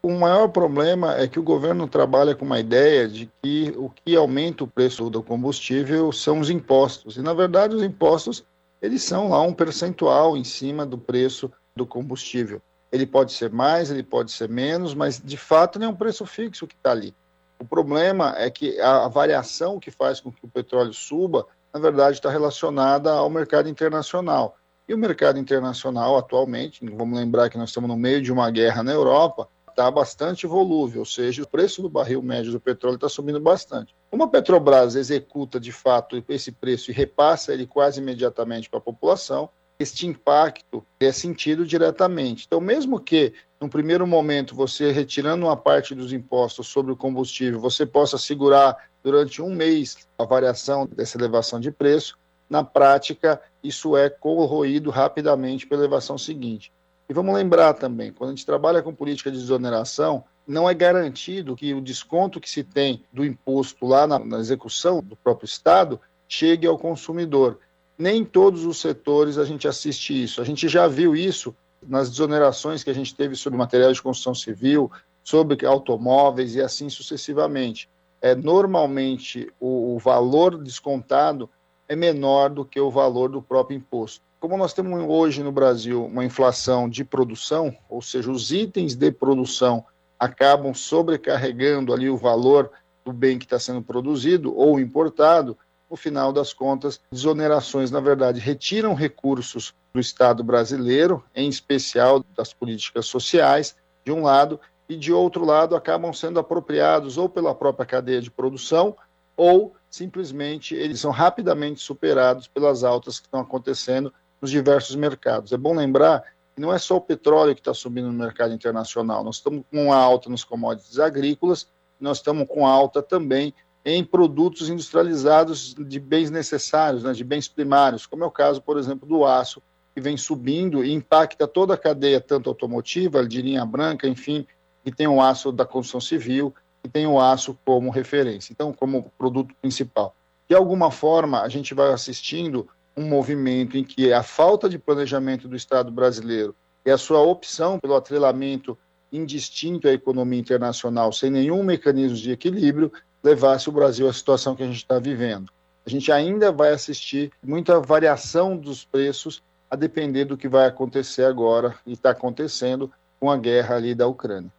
[0.00, 4.14] O maior problema é que o governo trabalha com uma ideia de que o que
[4.14, 7.16] aumenta o preço do combustível são os impostos.
[7.16, 8.44] E, na verdade, os impostos
[8.80, 12.62] eles são lá um percentual em cima do preço do combustível.
[12.92, 16.24] Ele pode ser mais, ele pode ser menos, mas de fato não é um preço
[16.24, 17.14] fixo que está ali.
[17.58, 21.44] O problema é que a variação que faz com que o petróleo suba,
[21.74, 24.56] na verdade, está relacionada ao mercado internacional.
[24.88, 28.82] E o mercado internacional, atualmente, vamos lembrar que nós estamos no meio de uma guerra
[28.82, 29.48] na Europa,
[29.78, 33.94] está bastante volúvel, ou seja, o preço do barril médio do petróleo está subindo bastante.
[34.10, 38.82] Como a Petrobras executa de fato esse preço e repassa ele quase imediatamente para a
[38.82, 39.48] população,
[39.78, 42.44] este impacto é sentido diretamente.
[42.44, 47.60] Então, mesmo que, no primeiro momento, você retirando uma parte dos impostos sobre o combustível,
[47.60, 52.18] você possa segurar durante um mês a variação dessa elevação de preço,
[52.50, 56.72] na prática, isso é corroído rapidamente pela elevação seguinte.
[57.08, 61.56] E vamos lembrar também, quando a gente trabalha com política de desoneração, não é garantido
[61.56, 66.00] que o desconto que se tem do imposto lá na, na execução do próprio Estado
[66.28, 67.58] chegue ao consumidor
[67.98, 70.40] nem todos os setores a gente assiste isso.
[70.40, 74.34] A gente já viu isso nas desonerações que a gente teve sobre materiais de construção
[74.34, 74.90] civil,
[75.24, 77.90] sobre automóveis e assim sucessivamente.
[78.20, 81.50] É, normalmente, o, o valor descontado
[81.88, 84.22] é menor do que o valor do próprio imposto.
[84.40, 89.10] Como nós temos hoje no Brasil uma inflação de produção, ou seja, os itens de
[89.10, 89.84] produção
[90.16, 92.70] acabam sobrecarregando ali o valor
[93.04, 95.58] do bem que está sendo produzido ou importado,
[95.90, 102.52] no final das contas, desonerações, na verdade, retiram recursos do Estado brasileiro, em especial das
[102.52, 103.74] políticas sociais,
[104.04, 108.30] de um lado, e de outro lado acabam sendo apropriados ou pela própria cadeia de
[108.30, 108.96] produção
[109.36, 115.52] ou simplesmente eles são rapidamente superados pelas altas que estão acontecendo nos diversos mercados.
[115.52, 116.22] É bom lembrar
[116.54, 119.92] que não é só o petróleo que está subindo no mercado internacional, nós estamos com
[119.92, 121.68] alta nos commodities agrícolas,
[122.00, 123.54] nós estamos com alta também
[123.84, 128.76] em produtos industrializados de bens necessários, né, de bens primários, como é o caso, por
[128.78, 129.62] exemplo, do aço,
[129.94, 134.46] que vem subindo e impacta toda a cadeia, tanto automotiva, de linha branca, enfim,
[134.84, 136.54] que tem o aço da construção civil,
[136.84, 140.14] e tem o aço como referência, então, como produto principal.
[140.48, 142.68] De alguma forma, a gente vai assistindo
[142.98, 146.54] um movimento em que a falta de planejamento do Estado brasileiro
[146.84, 148.76] e a sua opção pelo atrelamento
[149.12, 152.92] indistinto à economia internacional, sem nenhum mecanismo de equilíbrio,
[153.22, 155.48] levasse o Brasil à situação que a gente está vivendo.
[155.86, 161.24] A gente ainda vai assistir muita variação dos preços a depender do que vai acontecer
[161.24, 164.50] agora e está acontecendo com a guerra ali da Ucrânia.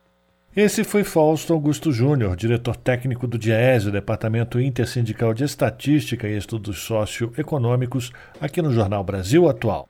[0.56, 6.80] Esse foi Fausto Augusto Júnior, diretor técnico do DIESE, Departamento Intersindical de Estatística e Estudos
[6.80, 8.12] Socioeconômicos,
[8.42, 9.88] aqui no Jornal Brasil Atual.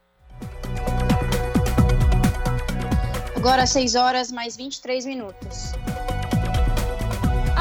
[3.37, 5.71] Agora 6 horas mais 23 minutos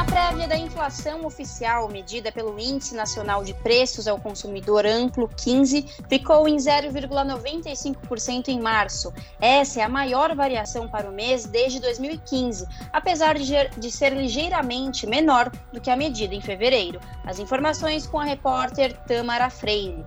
[0.08, 6.48] prévia da inflação oficial, medida pelo Índice Nacional de Preços ao Consumidor Amplo 15, ficou
[6.48, 9.12] em 0,95% em março.
[9.40, 15.50] Essa é a maior variação para o mês desde 2015, apesar de, ser ligeiramente menor
[15.72, 17.00] do que a medida em fevereiro.
[17.24, 20.04] As informações com a repórter Tamara Freire.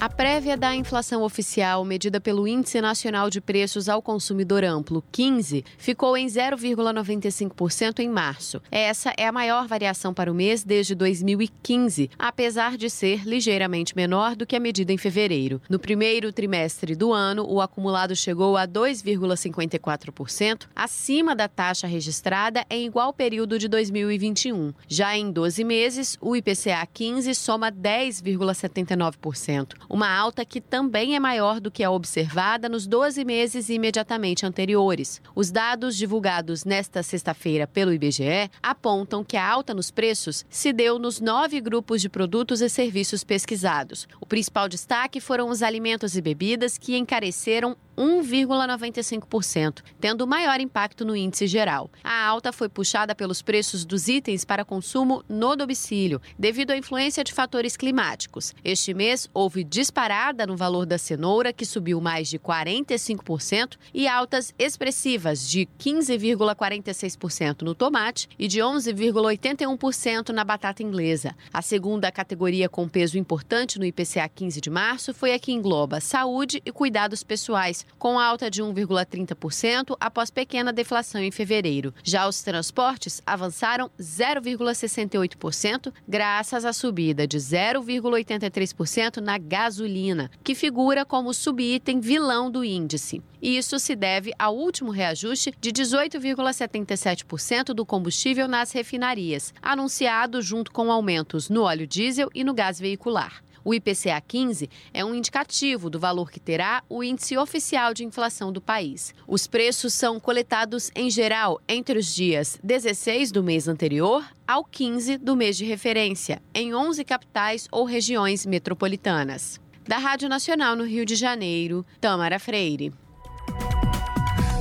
[0.00, 5.64] A prévia da inflação oficial, medida pelo Índice Nacional de Preços ao Consumidor Amplo, 15,
[5.78, 8.60] ficou em 0,95% em março.
[8.70, 14.34] Essa é a maior variação para o mês desde 2015, apesar de ser ligeiramente menor
[14.34, 15.62] do que a medida em fevereiro.
[15.68, 22.86] No primeiro trimestre do ano, o acumulado chegou a 2,54%, acima da taxa registrada em
[22.86, 24.74] igual período de 2021.
[24.88, 31.60] Já em 12 meses, o IPCA 15 soma 10,79% uma alta que também é maior
[31.60, 35.20] do que a observada nos 12 meses imediatamente anteriores.
[35.34, 40.98] Os dados divulgados nesta sexta-feira pelo IBGE apontam que a alta nos preços se deu
[40.98, 44.08] nos nove grupos de produtos e serviços pesquisados.
[44.18, 51.16] O principal destaque foram os alimentos e bebidas, que encareceram 1,95%, tendo maior impacto no
[51.16, 51.90] índice geral.
[52.02, 57.22] A alta foi puxada pelos preços dos itens para consumo no domicílio, devido à influência
[57.22, 58.54] de fatores climáticos.
[58.64, 64.54] Este mês houve disparada no valor da cenoura, que subiu mais de 45%, e altas
[64.58, 71.34] expressivas de 15,46% no tomate e de 11,81% na batata inglesa.
[71.52, 76.00] A segunda categoria com peso importante no IPCA 15 de março foi a que engloba
[76.00, 81.92] saúde e cuidados pessoais com alta de 1,30% após pequena deflação em fevereiro.
[82.02, 91.34] Já os transportes avançaram 0,68%, graças à subida de 0,83% na gasolina, que figura como
[91.34, 93.22] subitem vilão do índice.
[93.42, 100.92] Isso se deve ao último reajuste de 18,77% do combustível nas refinarias, anunciado junto com
[100.92, 103.42] aumentos no óleo diesel e no gás veicular.
[103.64, 108.52] O IPCA 15 é um indicativo do valor que terá o índice oficial de inflação
[108.52, 109.14] do país.
[109.26, 115.18] Os preços são coletados em geral entre os dias 16 do mês anterior ao 15
[115.18, 119.60] do mês de referência, em 11 capitais ou regiões metropolitanas.
[119.86, 122.92] Da Rádio Nacional no Rio de Janeiro, Tamara Freire.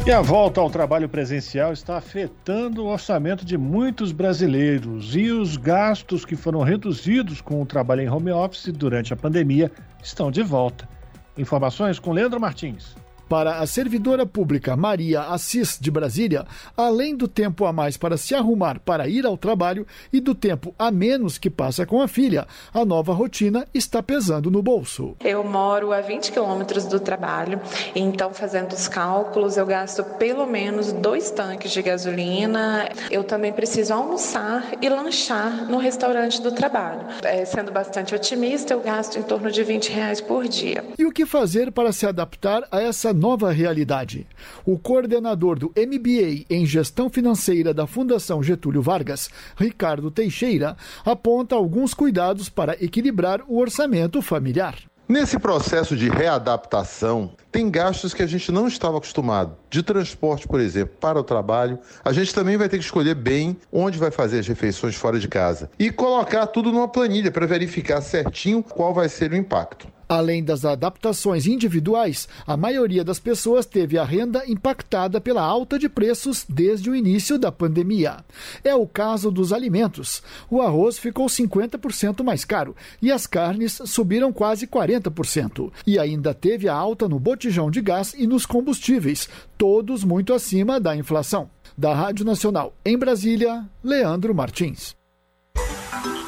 [0.03, 5.57] E a volta ao trabalho presencial está afetando o orçamento de muitos brasileiros e os
[5.57, 9.71] gastos que foram reduzidos com o trabalho em home office durante a pandemia
[10.01, 10.89] estão de volta.
[11.37, 12.95] Informações com Leandro Martins.
[13.31, 16.45] Para a servidora pública Maria Assis de Brasília,
[16.75, 20.75] além do tempo a mais para se arrumar para ir ao trabalho e do tempo
[20.77, 25.15] a menos que passa com a filha, a nova rotina está pesando no bolso.
[25.21, 27.61] Eu moro a 20 quilômetros do trabalho,
[27.95, 32.89] então fazendo os cálculos, eu gasto pelo menos dois tanques de gasolina.
[33.09, 37.05] Eu também preciso almoçar e lanchar no restaurante do trabalho.
[37.23, 40.83] É, sendo bastante otimista, eu gasto em torno de 20 reais por dia.
[40.99, 44.25] E o que fazer para se adaptar a essa nova realidade.
[44.65, 50.75] O coordenador do MBA em Gestão Financeira da Fundação Getúlio Vargas, Ricardo Teixeira,
[51.05, 54.75] aponta alguns cuidados para equilibrar o orçamento familiar.
[55.07, 59.57] Nesse processo de readaptação, tem gastos que a gente não estava acostumado.
[59.69, 61.79] De transporte, por exemplo, para o trabalho.
[62.03, 65.27] A gente também vai ter que escolher bem onde vai fazer as refeições fora de
[65.27, 65.69] casa.
[65.77, 69.87] E colocar tudo numa planilha para verificar certinho qual vai ser o impacto.
[70.11, 75.87] Além das adaptações individuais, a maioria das pessoas teve a renda impactada pela alta de
[75.87, 78.17] preços desde o início da pandemia.
[78.61, 80.21] É o caso dos alimentos.
[80.49, 85.71] O arroz ficou 50% mais caro e as carnes subiram quase 40%.
[85.87, 89.27] E ainda teve a alta no botijão de gás e nos combustíveis,
[89.57, 91.49] todos muito acima da inflação.
[91.75, 94.95] Da Rádio Nacional em Brasília, Leandro Martins.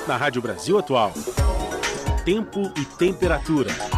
[0.08, 1.14] Na Rádio Brasil Atual
[2.26, 3.93] tempo e temperatura.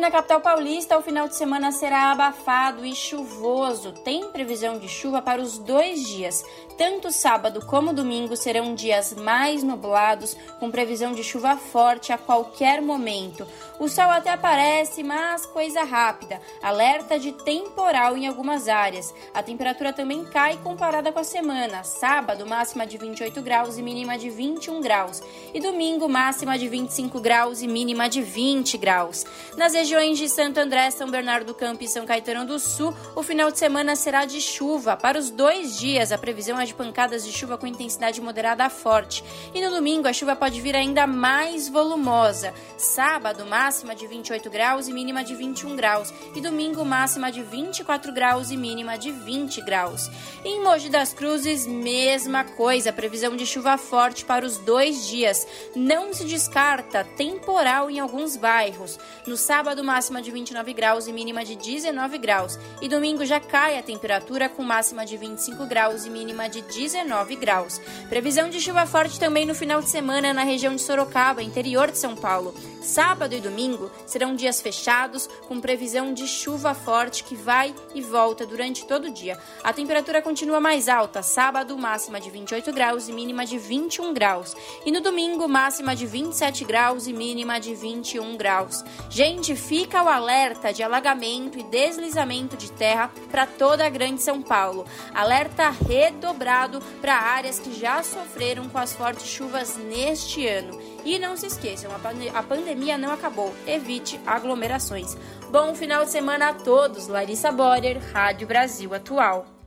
[0.00, 3.92] Na capital paulista, o final de semana será abafado e chuvoso.
[3.92, 6.42] Tem previsão de chuva para os dois dias.
[6.78, 12.80] Tanto sábado como domingo serão dias mais nublados, com previsão de chuva forte a qualquer
[12.80, 13.46] momento.
[13.78, 16.40] O sol até aparece, mas coisa rápida.
[16.62, 19.14] Alerta de temporal em algumas áreas.
[19.34, 21.84] A temperatura também cai comparada com a semana.
[21.84, 25.22] Sábado, máxima de 28 graus e mínima de 21 graus.
[25.52, 29.26] E domingo, máxima de 25 graus e mínima de 20 graus.
[29.58, 33.24] Nas regiões de Santo André, São Bernardo do Campo e São Caetano do Sul, o
[33.24, 34.96] final de semana será de chuva.
[34.96, 38.70] Para os dois dias, a previsão é de pancadas de chuva com intensidade moderada a
[38.70, 39.24] forte.
[39.52, 42.54] E no domingo, a chuva pode vir ainda mais volumosa.
[42.78, 47.42] Sábado, máxima máxima de 28 graus e mínima de 21 graus, e domingo máxima de
[47.42, 50.10] 24 graus e mínima de 20 graus.
[50.44, 55.46] Em Mogi das Cruzes, mesma coisa, previsão de chuva forte para os dois dias.
[55.74, 58.98] Não se descarta temporal em alguns bairros.
[59.26, 62.58] No sábado, Sábado, máxima de 29 graus e mínima de 19 graus.
[62.82, 67.36] E domingo já cai a temperatura com máxima de 25 graus e mínima de 19
[67.36, 67.80] graus.
[68.08, 71.98] Previsão de chuva forte também no final de semana na região de Sorocaba, interior de
[71.98, 72.54] São Paulo.
[72.82, 78.46] Sábado e domingo serão dias fechados, com previsão de chuva forte que vai e volta
[78.46, 79.38] durante todo o dia.
[79.62, 81.22] A temperatura continua mais alta.
[81.22, 84.56] Sábado, máxima de 28 graus e mínima de 21 graus.
[84.84, 88.82] E no domingo, máxima de 27 graus e mínima de 21 graus.
[89.08, 94.42] Gente, fica o alerta de alagamento e deslizamento de terra para toda a Grande São
[94.42, 94.84] Paulo.
[95.14, 100.76] Alerta redobrado para áreas que já sofreram com as fortes chuvas neste ano.
[101.04, 101.92] E não se esqueçam,
[102.34, 103.54] a pandemia não acabou.
[103.64, 105.16] Evite aglomerações.
[105.52, 107.06] Bom final de semana a todos.
[107.06, 109.59] Larissa Borer, Rádio Brasil Atual.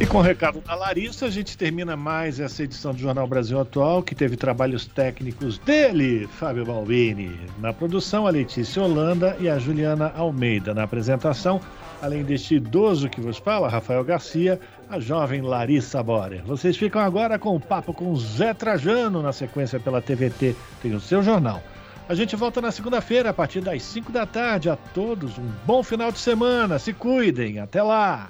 [0.00, 3.58] E com o recado da Larissa, a gente termina mais essa edição do Jornal Brasil
[3.58, 7.36] Atual, que teve trabalhos técnicos dele, Fábio Balbini.
[7.58, 10.72] Na produção, a Letícia Holanda e a Juliana Almeida.
[10.72, 11.60] Na apresentação,
[12.00, 16.44] além deste idoso que vos fala, Rafael Garcia, a jovem Larissa Borer.
[16.44, 21.00] Vocês ficam agora com o papo com Zé Trajano, na sequência pela TVT, tem o
[21.00, 21.60] seu jornal.
[22.08, 24.70] A gente volta na segunda-feira, a partir das 5 da tarde.
[24.70, 26.78] A todos um bom final de semana.
[26.78, 27.58] Se cuidem.
[27.58, 28.26] Até lá.